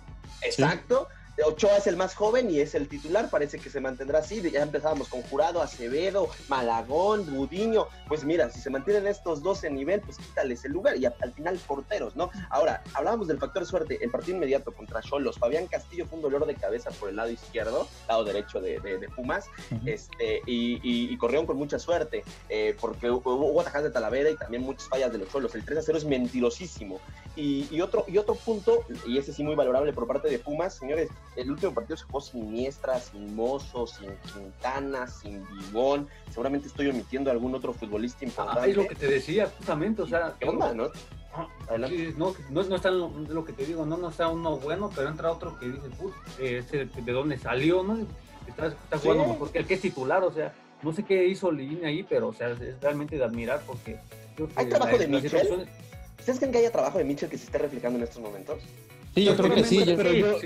[0.42, 1.08] Exacto.
[1.44, 4.40] Ochoa es el más joven y es el titular, parece que se mantendrá así.
[4.50, 7.86] Ya empezábamos con Jurado, Acevedo, Malagón, Budiño.
[8.08, 11.32] Pues mira, si se mantienen estos dos en nivel, pues quítales el lugar y al
[11.34, 12.30] final porteros, ¿no?
[12.50, 13.98] Ahora, hablábamos del factor suerte.
[14.02, 17.30] El partido inmediato contra Cholos, Fabián Castillo fue un dolor de cabeza por el lado
[17.30, 18.76] izquierdo, lado derecho de,
[19.14, 19.46] Pumas,
[19.84, 24.88] este, y, corrieron con mucha suerte, eh, porque hubo, atajadas de Talavera y también muchas
[24.88, 25.54] fallas de los Cholos.
[25.54, 27.00] El 3 a 0 es mentirosísimo.
[27.36, 31.10] Y, otro, y otro punto, y ese sí muy valorable por parte de Pumas, señores,
[31.36, 36.08] el último partido se jugó sin Miestra, sin Mozo, sin Quintana, sin Bigón.
[36.30, 38.60] Seguramente estoy omitiendo algún otro futbolista importante.
[38.62, 40.34] Ah, es lo que te decía, justamente, o sea.
[40.38, 40.90] ¿Qué onda, no?
[42.16, 45.30] No, no, no está lo, que te digo, no, no está uno bueno, pero entra
[45.30, 47.98] otro que dice, put, de dónde salió, ¿no?
[48.46, 51.52] Está, está jugando mejor que el que es titular, o sea, no sé qué hizo
[51.52, 53.98] Línea ahí, pero o sea, es realmente de admirar porque.
[54.54, 55.68] ¿Hay trabajo de Michel?
[56.18, 58.60] ¿Ustedes creen que haya trabajo de Mitchell que se esté reflejando en estos momentos?
[59.14, 59.82] Sí, yo creo que sí.
[59.96, 60.38] pero, yo,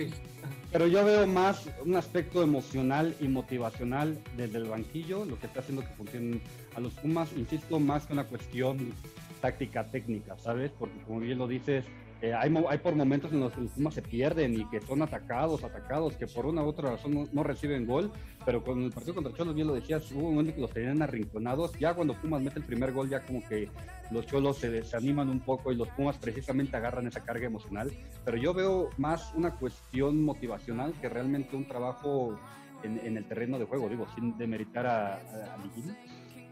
[0.72, 5.60] pero yo veo más un aspecto emocional y motivacional desde el banquillo, lo que está
[5.60, 6.40] haciendo que funcionen
[6.76, 8.92] a los Pumas, insisto, más que una cuestión
[9.40, 10.70] táctica técnica, ¿sabes?
[10.78, 11.84] Porque como bien lo dices,
[12.22, 15.00] eh, hay, hay, por momentos en los que los Pumas se pierden y que son
[15.00, 18.12] atacados, atacados, que por una u otra razón no, reciben gol,
[18.44, 21.00] pero con el partido contra Cholos, bien lo decías, hubo un momento que los tenían
[21.00, 23.70] arrinconados, ya cuando Pumas mete el primer gol, ya como que
[24.10, 27.90] los Cholos se desaniman un poco y los Pumas precisamente agarran esa carga emocional,
[28.22, 32.38] pero yo veo más una cuestión motivacional que realmente un trabajo
[32.82, 35.56] en, el terreno de juego, digo, sin demeritar a, a,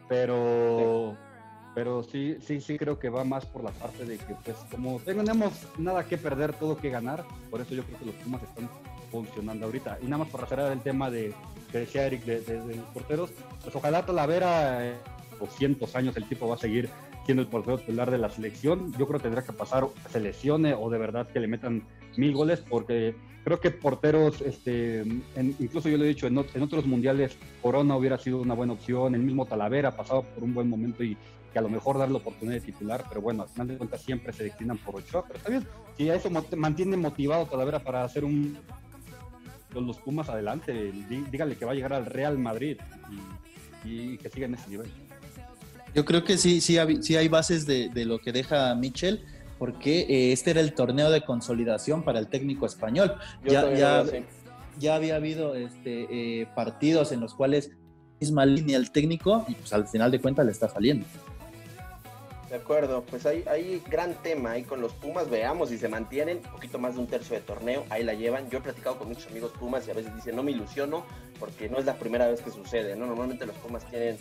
[0.09, 1.17] pero
[1.79, 4.99] pero sí, sí, sí creo que va más por la parte de que, pues, como
[4.99, 8.69] tenemos nada que perder, todo que ganar, por eso yo creo que los Pumas están
[9.13, 9.97] funcionando ahorita.
[10.03, 11.33] Y nada más para cerrar el tema de
[11.71, 13.31] que decía Eric de, los porteros,
[13.63, 14.95] pues ojalá Talavera, eh,
[15.39, 16.91] 200 años el tipo va a seguir
[17.25, 18.93] siendo el portero titular de la selección.
[18.99, 21.85] Yo creo que tendrá que pasar, se lesione o de verdad que le metan
[22.17, 23.15] mil goles, porque
[23.45, 25.05] creo que porteros, este,
[25.61, 29.23] incluso yo lo he dicho, en, otros mundiales Corona hubiera sido una buena opción, el
[29.23, 31.17] mismo Talavera pasado por un buen momento y
[31.53, 34.03] que a lo mejor dar la oportunidad de titular, pero bueno, al final de cuentas
[34.03, 38.05] siempre se declinan por Ochoa, pero está bien, si a eso mantiene motivado Talavera para
[38.05, 38.59] hacer un
[39.75, 40.93] los Pumas adelante,
[41.31, 42.79] dígale que va a llegar al Real Madrid
[43.85, 44.91] y, que siga en ese nivel.
[45.95, 49.25] Yo creo que sí, sí, sí hay bases de, de lo que deja Michel
[49.59, 53.15] porque eh, este era el torneo de consolidación para el técnico español.
[53.45, 54.05] Ya, ya,
[54.79, 57.73] ya, había habido este, eh, partidos en los cuales
[58.21, 61.07] misma línea el técnico y pues al final de cuentas le está saliendo.
[62.49, 66.39] De acuerdo, pues hay, hay gran tema ahí con los Pumas, veamos si se mantienen,
[66.39, 68.49] un poquito más de un tercio de torneo, ahí la llevan.
[68.49, 71.05] Yo he platicado con muchos amigos Pumas y a veces dicen, no me ilusiono,
[71.39, 73.05] porque no es la primera vez que sucede, ¿no?
[73.05, 74.17] Normalmente los Pumas tienen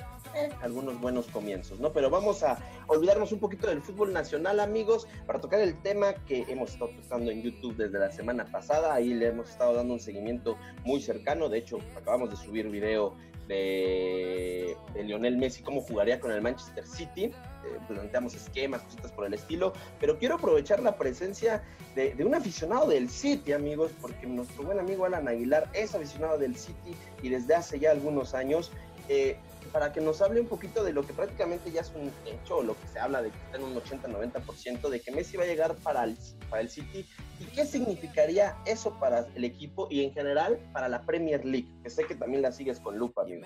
[0.62, 1.94] algunos buenos comienzos, ¿no?
[1.94, 2.58] Pero vamos a
[2.88, 7.32] olvidarnos un poquito del fútbol nacional, amigos, para tocar el tema que hemos estado tocando
[7.32, 11.48] en YouTube desde la semana pasada, ahí le hemos estado dando un seguimiento muy cercano,
[11.48, 13.16] de hecho, acabamos de subir video
[13.48, 17.32] de, de Lionel Messi, cómo jugaría con el Manchester City
[17.68, 21.64] eh, planteamos esquemas, cositas por el estilo, pero quiero aprovechar la presencia
[21.96, 26.56] de, un aficionado del City, amigos, porque nuestro buen amigo Alan Aguilar es aficionado del
[26.56, 28.72] City y desde hace ya algunos años.
[29.10, 29.38] Eh,
[29.72, 32.80] para que nos hable un poquito de lo que prácticamente ya es un hecho, lo
[32.80, 35.76] que se habla de que está en un 80-90%, de que Messi va a llegar
[35.76, 36.18] para el,
[36.50, 37.06] para el City
[37.40, 41.90] y qué significaría eso para el equipo y en general para la Premier League, que
[41.90, 43.46] sé que también la sigues con lupa, amigo.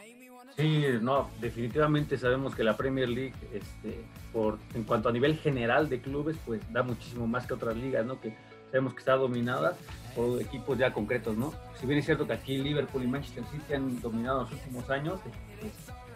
[0.57, 4.03] Sí, no, definitivamente sabemos que la Premier League, este,
[4.33, 8.05] por, en cuanto a nivel general de clubes, pues da muchísimo más que otras ligas,
[8.05, 8.19] ¿no?
[8.19, 8.35] Que
[8.71, 9.75] sabemos que está dominada
[10.15, 11.53] por equipos ya concretos, ¿no?
[11.79, 15.19] Si bien es cierto que aquí Liverpool y Manchester City han dominado los últimos años,
[15.59, 15.73] pues,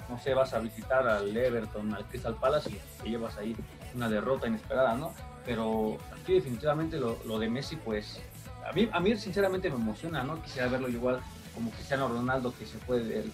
[0.09, 3.55] no sé, vas a visitar al Everton, al Crystal Palace y te llevas ahí
[3.93, 5.13] una derrota inesperada, ¿no?
[5.45, 8.21] Pero aquí definitivamente lo, lo de Messi, pues
[8.67, 10.41] a mí, a mí sinceramente me emociona, ¿no?
[10.41, 11.19] Quisiera verlo igual
[11.53, 13.31] como Cristiano Ronaldo que se fue del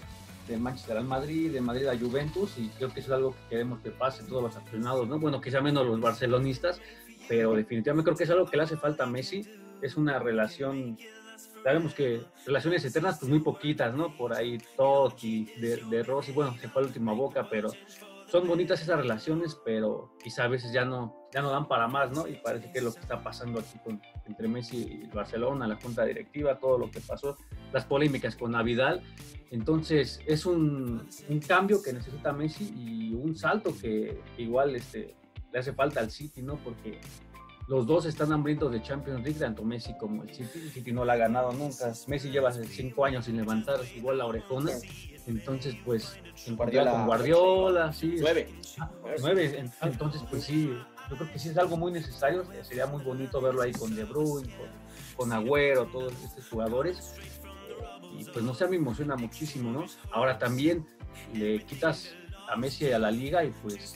[0.47, 3.49] de Manchester al Madrid, de Madrid a Juventus, y creo que eso es algo que
[3.49, 5.19] queremos que pase todos los aficionados, ¿no?
[5.19, 6.81] Bueno, quizá menos los barcelonistas,
[7.31, 9.41] pero definitivamente creo que es algo que le hace falta a Messi,
[9.81, 10.97] es una relación,
[11.63, 14.17] sabemos que relaciones eternas, pues muy poquitas, ¿no?
[14.17, 17.71] Por ahí Totti, de, de Rossi, bueno, se fue la última boca, pero
[18.27, 22.11] son bonitas esas relaciones, pero quizá a veces ya no, ya no dan para más,
[22.11, 22.27] ¿no?
[22.27, 25.77] Y parece que es lo que está pasando aquí con, entre Messi y Barcelona, la
[25.77, 27.37] junta directiva, todo lo que pasó,
[27.71, 29.01] las polémicas con Navidad.
[29.51, 35.15] Entonces es un, un cambio que necesita Messi y un salto que igual este,
[35.51, 36.55] le hace falta al City, ¿no?
[36.57, 36.99] Porque
[37.67, 40.59] los dos están hambrientos de Champions League, tanto Messi como el City.
[40.59, 41.93] El City no la ha ganado nunca.
[42.07, 44.71] Messi lleva cinco años sin levantar igual la orejona.
[45.27, 48.15] Entonces, pues, en Guardiola, con Guardiola, sí.
[48.19, 48.49] Nueve.
[49.21, 49.65] nueve.
[49.81, 50.73] Entonces, pues sí,
[51.09, 52.43] yo creo que sí es algo muy necesario.
[52.63, 54.67] Sería muy bonito verlo ahí con De Bruyne, con,
[55.15, 57.15] con Agüero, todos estos jugadores.
[58.17, 59.85] Y pues, no sé, me emociona muchísimo, ¿no?
[60.11, 60.87] Ahora también
[61.33, 62.15] le quitas
[62.51, 63.95] a Messi a la liga y pues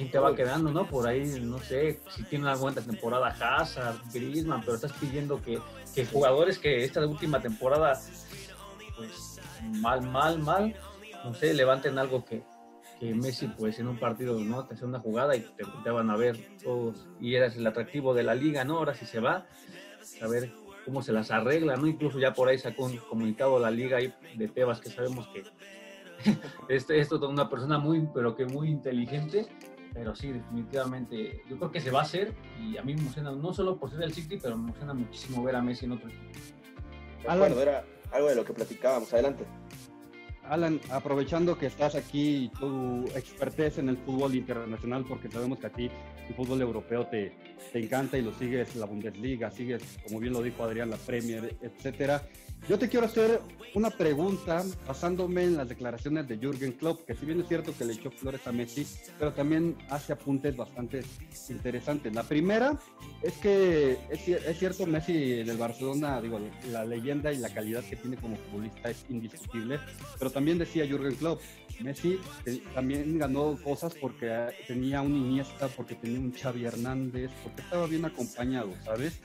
[0.00, 0.86] quién te va quedando, ¿no?
[0.86, 5.60] Por ahí, no sé, si tiene una buena temporada Hazard, Griezmann, pero estás pidiendo que,
[5.94, 8.00] que jugadores que esta última temporada,
[8.96, 9.38] pues
[9.78, 10.74] mal, mal, mal,
[11.22, 12.42] no sé, levanten algo que,
[12.98, 14.64] que Messi, pues en un partido, ¿no?
[14.64, 15.40] Te hace una jugada y
[15.84, 18.78] te, van a ver todos, y eras el atractivo de la liga, ¿no?
[18.78, 19.46] Ahora si se va,
[20.22, 20.50] a ver
[20.86, 21.86] cómo se las arregla, ¿no?
[21.86, 25.42] Incluso ya por ahí sacó un comunicado la liga de Tebas que sabemos que
[26.68, 29.46] este, esto es una persona muy, pero que muy inteligente,
[29.92, 33.32] pero sí, definitivamente, yo creo que se va a hacer y a mí me emociona,
[33.32, 36.08] no solo por ser el City, pero me emociona muchísimo ver a Messi en otro
[36.08, 37.60] equipo.
[37.60, 39.12] era algo de lo que platicábamos.
[39.12, 39.44] Adelante.
[40.44, 45.66] Alan, aprovechando que estás aquí y tu expertez en el fútbol internacional, porque sabemos que
[45.66, 45.90] a ti
[46.30, 47.32] el fútbol europeo te,
[47.72, 51.56] te encanta y lo sigues, la Bundesliga, sigues, como bien lo dijo Adrián, la Premier,
[51.60, 52.22] etcétera.
[52.68, 53.40] Yo te quiero hacer
[53.74, 57.84] una pregunta basándome en las declaraciones de Jürgen Klopp, que si bien es cierto que
[57.84, 58.86] le echó flores a Messi,
[59.18, 61.02] pero también hace apuntes bastante
[61.48, 62.14] interesantes.
[62.14, 62.78] La primera
[63.22, 66.38] es que es, es cierto, Messi del Barcelona, digo,
[66.70, 69.80] la leyenda y la calidad que tiene como futbolista es indiscutible,
[70.18, 71.40] pero también decía Jürgen Klopp,
[71.82, 77.62] Messi eh, también ganó cosas porque tenía un Iniesta, porque tenía un Xavi Hernández, porque
[77.62, 79.20] estaba bien acompañado, ¿sabes?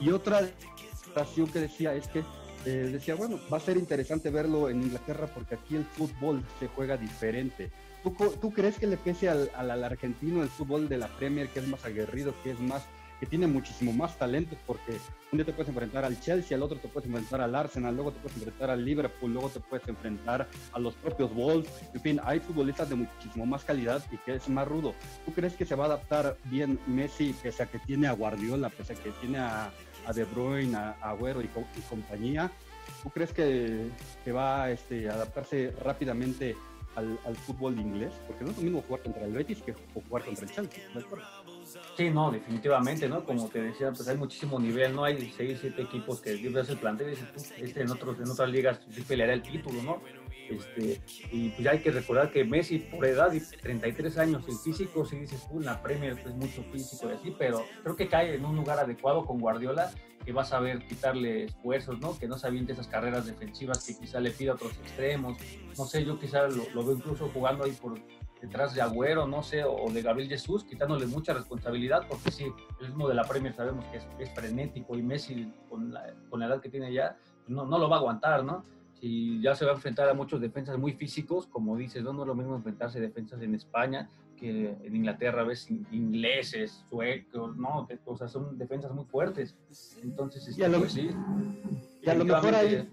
[0.00, 2.22] Y otra declaración que decía es que
[2.66, 6.66] eh, decía, bueno, va a ser interesante verlo en Inglaterra porque aquí el fútbol se
[6.66, 7.70] juega diferente.
[8.02, 11.60] ¿Tú, tú crees que le pese al, al, argentino el fútbol de la Premier, que
[11.60, 12.82] es más aguerrido, que es más
[13.18, 14.98] que tiene muchísimo más talento, porque
[15.32, 18.12] un día te puedes enfrentar al Chelsea, al otro te puedes enfrentar al Arsenal, luego
[18.12, 21.70] te puedes enfrentar al Liverpool, luego te puedes enfrentar a los propios Wolves.
[21.94, 24.94] En fin, hay futbolistas de muchísimo más calidad y que es más rudo.
[25.24, 28.68] ¿Tú crees que se va a adaptar bien Messi, pese a que tiene a Guardiola,
[28.68, 29.70] pese a que tiene a,
[30.14, 31.48] De Bruyne, a, Agüero y,
[31.88, 32.50] compañía?
[33.02, 33.90] ¿Tú crees que,
[34.30, 36.56] va este, a adaptarse rápidamente
[36.94, 38.12] al, fútbol inglés?
[38.26, 39.74] Porque no es lo mismo jugar contra el Betis que
[40.08, 40.84] jugar contra el Chelsea.
[41.96, 43.24] Sí, no, definitivamente, ¿no?
[43.24, 45.04] Como te decía, pues hay muchísimo nivel, ¿no?
[45.04, 48.80] Hay seis, siete equipos que ves el plantel y este en, otros, en otras ligas
[48.90, 50.02] sí peleará el título, ¿no?
[50.50, 51.00] Este,
[51.32, 55.16] y pues hay que recordar que Messi, por edad, y 33 años, el físico, si
[55.16, 58.56] dices, uh, la Premier, pues mucho físico y así, pero creo que cae en un
[58.56, 59.90] lugar adecuado con Guardiola,
[60.22, 62.18] que va a saber quitarle esfuerzos, ¿no?
[62.18, 65.38] Que no se aviente esas carreras defensivas que quizá le pida a otros extremos.
[65.78, 67.94] No sé, yo quizá lo, lo veo incluso jugando ahí por
[68.46, 72.46] detrás de Agüero, no sé, o de Gabriel Jesús, quitándole mucha responsabilidad, porque sí,
[72.80, 76.46] el mismo de la Premier sabemos que es, frenético y Messi con la, con la,
[76.46, 77.16] edad que tiene ya,
[77.48, 78.64] no, no lo va a aguantar, ¿no?
[79.00, 82.22] Si ya se va a enfrentar a muchos defensas muy físicos, como dices, no, no
[82.22, 87.88] es lo mismo enfrentarse a defensas en España que en Inglaterra, ves ingleses, suecos, no,
[88.04, 89.56] o sea, son defensas muy fuertes.
[90.02, 91.10] Entonces, y a lo, pues sí,
[92.02, 92.88] y a lo mejor ahí,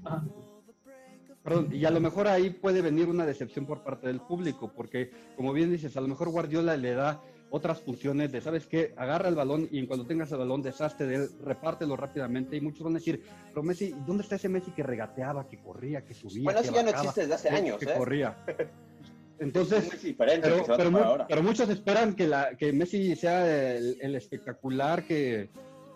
[1.43, 5.11] Perdón, y a lo mejor ahí puede venir una decepción por parte del público, porque
[5.35, 8.93] como bien dices, a lo mejor Guardiola le da otras funciones de, ¿sabes qué?
[8.95, 12.55] Agarra el balón y en cuando tengas el balón, deshazte de él, repártelo rápidamente.
[12.55, 16.03] Y muchos van a decir, pero Messi, ¿dónde está ese Messi que regateaba, que corría,
[16.03, 16.45] que subía?
[16.45, 17.77] Bueno, eso ya no existe desde hace años.
[17.77, 17.93] Que, ¿eh?
[17.97, 18.37] corría.
[19.39, 25.49] Entonces, pero, muchos esperan que, la, que Messi sea el espectacular que,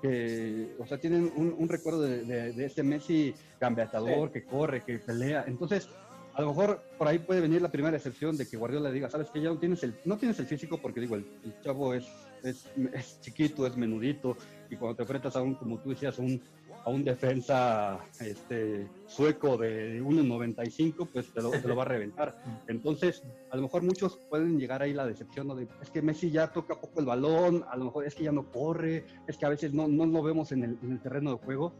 [0.07, 5.43] que, o sea, tienen un, recuerdo de, de, ese Messi gambeatador, que corre, que pelea.
[5.47, 5.89] Entonces,
[6.33, 9.29] a lo mejor por ahí puede venir la primera excepción de que Guardiola diga, sabes
[9.31, 11.25] que ya no tienes el, no tienes el físico porque digo, el,
[11.63, 12.05] chavo es,
[12.43, 14.37] es, es, chiquito, es menudito,
[14.69, 16.41] y cuando te enfrentas a un, como tú decías, un,
[16.87, 22.33] a un defensa este, sueco de 1.95, pues te lo, te lo, va a reventar.
[22.69, 25.55] Entonces, a lo mejor muchos pueden llegar ahí la decepción, ¿no?
[25.55, 28.31] de, es que Messi ya toca poco el balón, a lo mejor es que ya
[28.31, 31.31] no corre, es que a veces no, no lo vemos en el, en el terreno
[31.31, 31.73] de juego.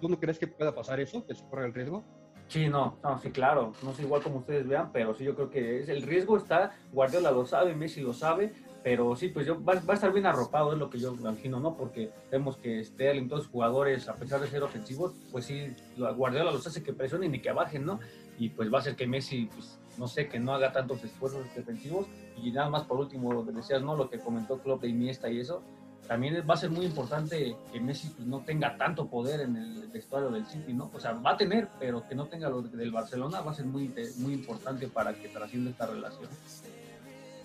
[0.00, 2.04] ¿Tú no crees que pueda pasar eso, que se corra el riesgo?
[2.46, 5.50] Sí, no, no, sí, claro, no es igual como ustedes vean, pero sí yo creo
[5.50, 8.52] que es, el riesgo está, Guardiola lo sabe, Messi lo sabe,
[8.84, 11.74] pero sí, pues yo, va, a estar bien arropado, es lo que yo imagino, ¿no?
[11.74, 16.52] Porque vemos que Sterling, todos los jugadores, a pesar de ser ofensivos, pues sí, Guardiola
[16.52, 17.98] los hace que presionen y que bajen, ¿no?
[18.38, 21.46] Y pues va a ser que Messi, pues no sé, que no haga tantos esfuerzos
[21.56, 22.06] defensivos.
[22.36, 23.96] Y nada más por último, decías, ¿no?
[23.96, 25.62] Lo que comentó Klopp de Iniesta y eso.
[26.06, 29.88] También va a ser muy importante que Messi pues, no tenga tanto poder en el
[29.88, 30.90] vestuario del City, ¿no?
[30.92, 33.64] O sea, va a tener, pero que no tenga lo del Barcelona va a ser
[33.64, 36.28] muy, muy importante para que trascienda esta relación.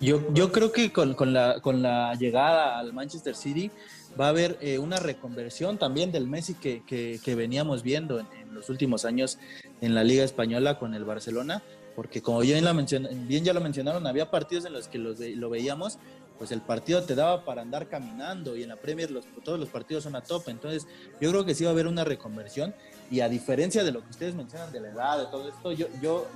[0.00, 3.70] Yo, yo creo que con, la, llegada al Manchester City
[4.18, 8.70] va a haber eh, una reconversión también del Messi que, que, veníamos viendo en, los
[8.70, 9.38] últimos años
[9.82, 11.62] en la Liga Española con el Barcelona,
[11.94, 15.98] porque como bien, la bien ya lo mencionaron, había partidos en los que lo veíamos,
[16.38, 19.68] pues el partido te daba para andar caminando y en la Premier los, todos los
[19.68, 20.86] partidos son a tope, entonces
[21.20, 22.74] yo creo que sí va a haber una reconversión
[23.10, 26.26] y a diferencia de lo que ustedes mencionan de la edad, de todo esto, yo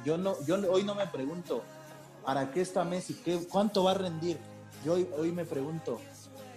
[0.71, 1.63] hoy no me pregunto,
[2.25, 3.15] ¿para qué está Messi?
[3.15, 4.39] ¿Qué, ¿Cuánto va a rendir?
[4.85, 6.01] Yo hoy, me pregunto,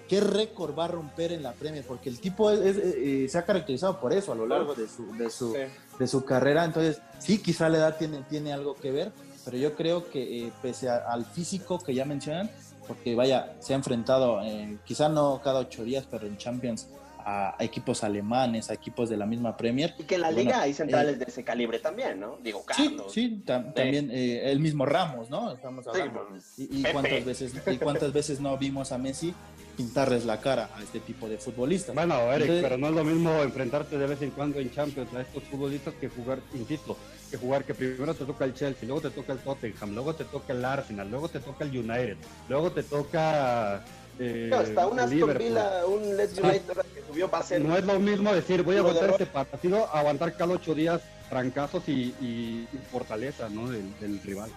[0.08, 1.86] ¿qué récord va a romper en la Premier?
[1.86, 5.16] Porque el tipo eh, eh, se ha caracterizado por eso a lo largo de su,
[5.16, 5.56] de su,
[6.00, 6.66] de su carrera.
[6.66, 9.12] Entonces, sí, quizá la edad tiene, tiene algo que ver,
[9.46, 12.50] pero yo creo que eh, pese al físico que ya mencionan,
[12.88, 14.40] porque vaya, se ha enfrentado,
[14.86, 16.88] quizá no cada ocho días, pero en Champions
[17.28, 19.94] a, equipos alemanes, a equipos de la misma Premier.
[20.00, 22.38] Y que en la liga hay centrales eh, de ese calibre también, ¿no?
[22.42, 23.12] Digo, Carlos.
[23.12, 25.52] Sí, sí también eh, el mismo Ramos, ¿no?
[25.52, 26.30] Estamos hablando.
[26.58, 29.34] y, cuántas veces, ¿Y cuántas veces no vimos a Messi
[29.76, 31.94] pintarles la cara a este tipo de futbolistas?
[31.94, 35.22] Bueno, Eric, pero no es lo mismo enfrentarte de vez en cuando en Champions a
[35.22, 36.96] estos futbolistas que jugar, insisto,
[37.30, 40.24] que jugar que primero te toca el Chelsea, luego te toca el Tottenham, luego te
[40.24, 42.16] toca el Arsenal, luego te toca el United,
[42.48, 43.84] luego te toca
[44.20, 47.62] eh, hasta un Aston Villa, un Let's United que subió para ser.
[47.62, 51.88] No es lo mismo decir, voy a aguantar este partido, aguantar cada ocho días trancazos
[51.88, 53.70] y, fortaleza ¿no?
[53.70, 54.50] del, rival.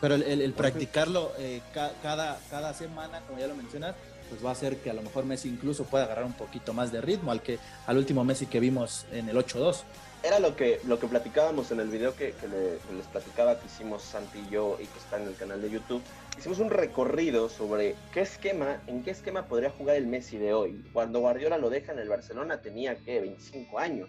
[0.00, 3.94] Pero el, practicarlo eh, cada, cada semana, como ya lo mencionas,
[4.28, 6.90] pues va a hacer que a lo mejor Messi incluso pueda agarrar un poquito más
[6.90, 9.82] de ritmo al que al último Messi que vimos en el 8-2
[10.22, 12.34] era lo que, lo que platicábamos en el video que,
[12.96, 16.02] les platicaba que hicimos Santi y yo y que está en el canal de YouTube.
[16.38, 20.84] Hicimos un recorrido sobre qué esquema, en qué esquema podría jugar el Messi de hoy.
[20.92, 24.08] Cuando Guardiola lo deja en el Barcelona tenía que 25 años.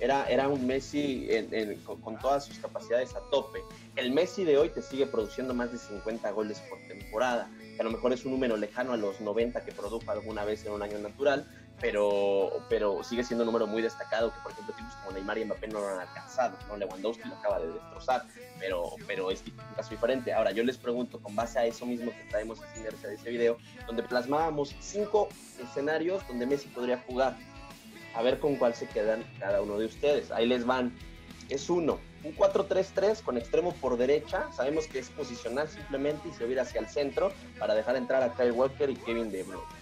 [0.00, 1.28] era, era un Messi
[1.84, 3.60] con, todas sus capacidades a tope.
[3.96, 7.48] El Messi de hoy te sigue produciendo más de 50 goles por temporada,
[7.78, 10.72] a lo mejor es un número lejano a los 90 que produjo alguna vez en
[10.72, 11.46] un año natural,
[11.80, 15.44] pero, pero sigue siendo un número muy destacado que, por ejemplo, tipos como Neymar y
[15.44, 16.76] Mbappé no lo han alcanzado, ¿no?
[16.76, 18.24] Lewandowski lo acaba de destrozar,
[18.58, 20.32] pero, pero es un caso diferente.
[20.32, 24.02] Ahora, yo les pregunto, con base a eso mismo que traemos de ese video, donde
[24.02, 25.28] plasmábamos cinco
[25.62, 27.36] escenarios donde Messi podría jugar,
[28.14, 30.30] a ver con cuál se quedan cada uno de ustedes.
[30.30, 30.96] Ahí les van.
[31.48, 34.50] Es uno, un 4-3-3 con extremo por derecha.
[34.52, 38.34] Sabemos que es posicional simplemente y se hubiera hacia el centro para dejar entrar a
[38.34, 39.77] Kyle Walker y Kevin De Bruyne.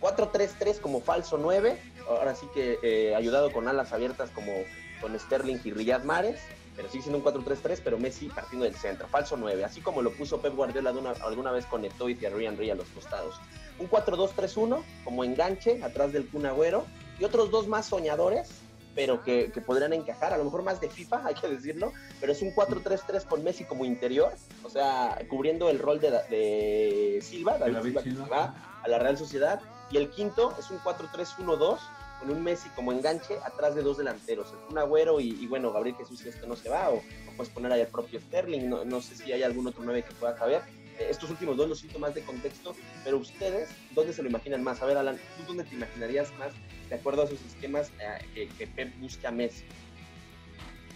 [0.00, 1.78] 4-3-3 como falso 9,
[2.08, 4.52] ahora sí que eh, ayudado con alas abiertas como
[5.00, 6.40] con Sterling y Riyad Mares,
[6.76, 10.12] pero sigue siendo un 4-3-3, pero Messi partiendo del centro, falso 9, así como lo
[10.12, 10.94] puso Pep Guardiola
[11.24, 13.40] alguna vez con Eto'o y Thierry Henry a los costados.
[13.78, 16.86] Un 4-2-3-1 como enganche atrás del Kun Agüero
[17.18, 18.50] y otros dos más soñadores,
[18.94, 22.42] pero que, podrían encajar, a lo mejor más de FIFA, hay que decirlo, pero es
[22.42, 24.32] un 4-3-3 con Messi como interior,
[24.62, 29.60] o sea, cubriendo el rol de, Silva, David, Silva, a la Real Sociedad,
[29.90, 31.78] y el quinto es un 4-3-1-2
[32.20, 36.20] con un Messi como enganche atrás de dos delanteros, un Agüero y, bueno, Gabriel Jesús
[36.20, 37.02] si esto no se va, o,
[37.36, 40.34] puedes poner ahí el propio Sterling, no, sé si hay algún otro 9 que pueda
[40.34, 40.62] caber.
[40.98, 42.74] Eh, estos últimos dos los siento más de contexto,
[43.04, 44.82] pero ustedes, ¿dónde se lo imaginan más?
[44.82, 46.52] A ver, Alan, ¿tú dónde te imaginarías más
[46.88, 47.92] de acuerdo a esos esquemas
[48.34, 49.64] eh, que, Pep busca a Messi?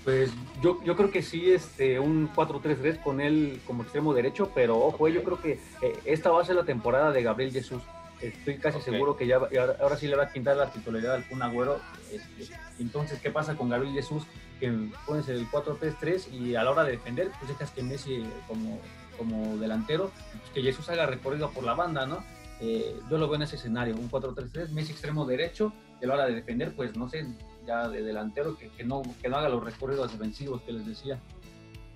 [0.03, 0.31] Pues
[0.61, 5.07] yo, yo creo que sí, este, un 4-3-3 con él como extremo derecho, pero ojo,
[5.07, 7.83] yo creo que eh, esta va a ser la temporada de Gabriel Jesús
[8.29, 11.43] estoy casi seguro que ya ahora, sí le va a quitar la titularidad al Kun
[11.43, 11.81] Agüero.
[12.11, 14.25] Este, entonces, ¿qué pasa con Gabriel Jesús?
[14.61, 14.73] Que
[15.07, 18.81] pones el 4-3-3 y a la hora de defender, pues dejas que Messi como,
[19.19, 22.25] como delantero, pues que Jesús haga recorrido por la banda, ¿no?
[22.61, 26.15] Eh, yo lo veo en ese escenario, un 4-3-3, Messi extremo derecho, y a la
[26.15, 27.27] hora de defender, pues no sé,
[27.67, 31.19] ya de delantero, que, que, no, que no haga los recorridos defensivos que les decía.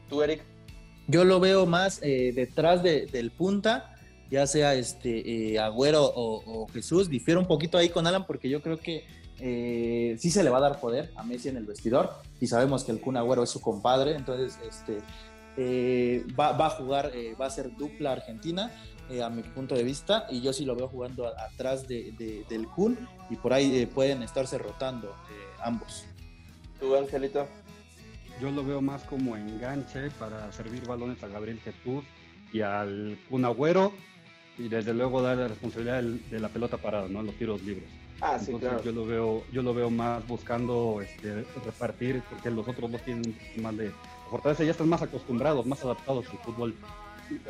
[0.09, 0.43] ¿Tú, Eric?
[1.09, 3.96] Yo lo veo más eh, detrás de, del punta,
[4.31, 8.61] ya sea este eh, Agüero o, Jesús, difiere un poquito ahí con Alan porque yo
[8.63, 9.05] creo que
[9.39, 12.11] eh, sí se le va a dar poder a Messi en el vestidor
[12.41, 14.99] y sabemos que el Kun Agüero es su compadre, entonces este,
[15.57, 18.71] eh, va, a jugar, va a ser dupla Argentina
[19.23, 22.99] a mi punto de vista y yo sí lo veo jugando atrás de, del Kun
[23.31, 25.15] y por ahí pueden estarse rotando
[25.63, 26.05] ambos.
[26.81, 27.47] ¿Tú, Angelito?
[28.41, 32.05] Yo lo veo más como enganche para servir balones a Gabriel Jesús
[32.53, 33.93] y al Kun Agüero
[34.59, 37.23] y desde luego dar la responsabilidad de la pelota parada, ¿no?
[37.23, 37.89] Los tiros libres.
[38.21, 38.85] Ah, sí, Entonces, claro.
[38.85, 43.37] Yo lo veo, yo lo veo más buscando este, repartir, porque los otros dos tienen
[43.57, 43.93] más de
[44.31, 46.75] fortaleza, ya están más acostumbrados, más adaptados al fútbol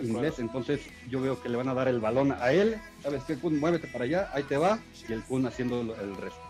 [0.02, 0.38] inglés.
[0.38, 3.60] Entonces yo veo que le van a dar el balón a él, ¿sabes qué, Kun?
[3.60, 6.40] Muévete para allá, ahí te va, y el Kun haciendo el resto.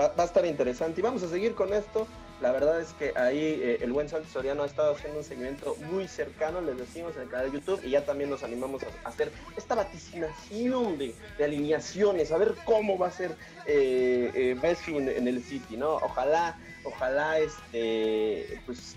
[0.00, 1.00] Va, va a estar interesante.
[1.00, 2.06] Y vamos a seguir con esto.
[2.40, 5.74] La verdad es que ahí eh, el buen Santos Soriano ha estado haciendo un seguimiento
[5.90, 9.08] muy cercano, les decimos en el canal de YouTube, y ya también nos animamos a,
[9.08, 13.34] hacer esta vaticinación de, alineaciones, a ver cómo va a ser
[13.66, 15.94] eh, eh en, el City, ¿no?
[15.94, 18.96] Ojalá, ojalá este, pues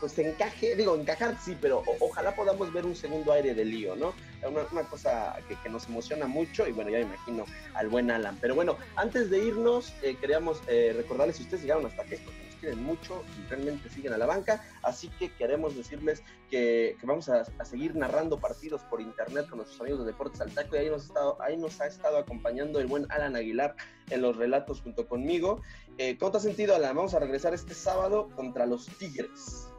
[0.00, 4.14] pues encaje, digo, encajar sí, pero ojalá podamos ver un segundo aire de lío, ¿no?
[4.42, 8.38] Una, una cosa que, nos emociona mucho y bueno, ya me imagino al buen Alan.
[8.40, 12.16] Pero bueno, antes de irnos, eh, queríamos recordarles si ustedes llegaron hasta aquí,
[12.60, 17.44] quieren mucho y realmente siguen a la banca, así que queremos decirles que, vamos a,
[17.64, 21.02] seguir narrando partidos por internet con nuestros amigos de Deportes al Taco y ahí nos,
[21.02, 23.74] ha estado, ahí nos ha estado acompañando el buen Alan Aguilar
[24.10, 25.62] en los relatos junto conmigo.
[25.98, 26.94] Eh, ¿Cómo te has sentido, Alan?
[26.94, 29.70] Vamos a regresar este sábado contra los Tigres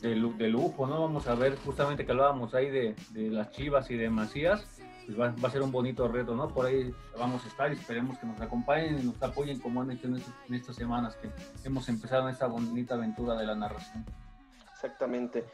[0.00, 1.02] de, de, lujo, ¿no?
[1.02, 4.79] Vamos a ver justamente que hablábamos ahí de, de las Chivas y de Macías,
[5.16, 6.48] pues va, a ser un bonito reto, ¿no?
[6.48, 9.90] Por ahí vamos a estar y esperemos que nos acompañen y nos apoyen como han
[9.90, 11.30] hecho en, estas semanas que
[11.64, 14.04] hemos empezado esta bonita aventura de la narración.
[14.82, 15.44] Exactamente,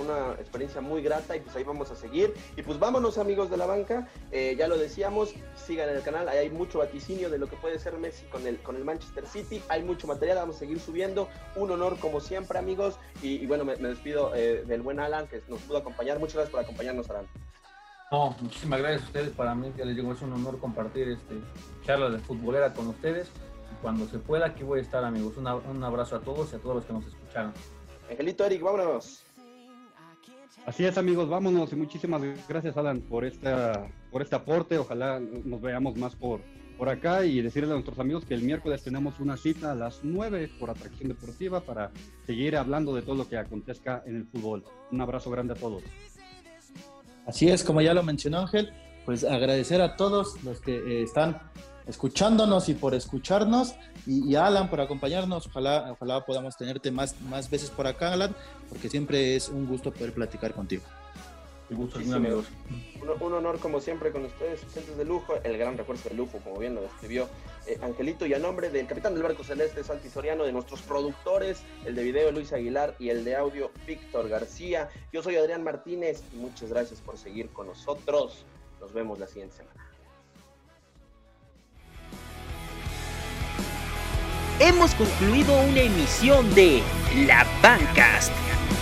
[0.00, 2.34] una, experiencia muy grata y pues ahí vamos a seguir.
[2.56, 6.38] Y pues vámonos amigos de la banca, eh, ya lo decíamos, sigan el canal, ahí
[6.38, 9.62] hay mucho vaticinio de lo que puede ser Messi con el, con el Manchester City,
[9.68, 13.76] hay mucho material, vamos a seguir subiendo, un honor como siempre amigos y, bueno, me,
[13.76, 17.28] despido eh, del buen Alan que nos pudo acompañar, muchas gracias por acompañarnos Alan.
[18.10, 21.34] No, muchísimas gracias a ustedes, para mí ya les digo, es un honor compartir este
[21.84, 23.28] charlas de futbolera con ustedes.
[23.82, 25.36] Cuando se pueda, aquí voy a estar amigos.
[25.36, 27.52] un abrazo a todos y a todos los que nos escucharon.
[28.10, 29.24] Angelito Eric, vámonos.
[30.64, 34.78] Así es, amigos, vámonos y muchísimas gracias, Alan, por esta, por este aporte.
[34.78, 36.40] Ojalá nos veamos más por,
[36.76, 40.00] por acá y decirles a nuestros amigos que el miércoles tenemos una cita a las
[40.02, 41.90] 9 por Atracción Deportiva para
[42.26, 44.64] seguir hablando de todo lo que acontezca en el fútbol.
[44.90, 45.82] Un abrazo grande a todos.
[47.28, 48.72] Así es, como ya lo mencionó Ángel,
[49.04, 51.38] pues agradecer a todos los que eh, están
[51.86, 53.74] escuchándonos y por escucharnos.
[54.06, 55.46] Y, Alan por acompañarnos.
[55.46, 58.34] Ojalá, ojalá podamos tenerte más, más veces por acá, Alan,
[58.70, 60.82] porque siempre es un gusto poder platicar contigo.
[61.70, 61.90] Un,
[63.34, 66.74] honor como siempre con ustedes, gentes de lujo, el gran refuerzo de lujo, como bien
[66.74, 67.28] lo describió
[67.68, 71.60] eh, Angelito, y a nombre del capitán del barco celeste, Santi Soriano, de nuestros productores,
[71.84, 74.88] el de video Luis Aguilar y el de audio Víctor García.
[75.12, 78.44] Yo soy Adrián Martínez y muchas gracias por seguir con nosotros.
[78.80, 79.84] Nos vemos la siguiente semana.
[84.60, 86.82] Hemos concluido una emisión de
[87.26, 88.32] La Bancast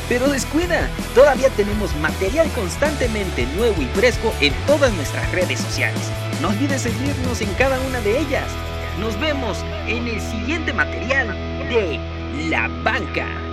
[0.09, 6.01] pero descuida, todavía tenemos material constantemente nuevo y fresco en todas nuestras redes sociales.
[6.41, 8.47] No olvides seguirnos en cada una de ellas.
[8.99, 11.29] Nos vemos en el siguiente material
[11.69, 12.01] de
[12.49, 13.46] La Banca.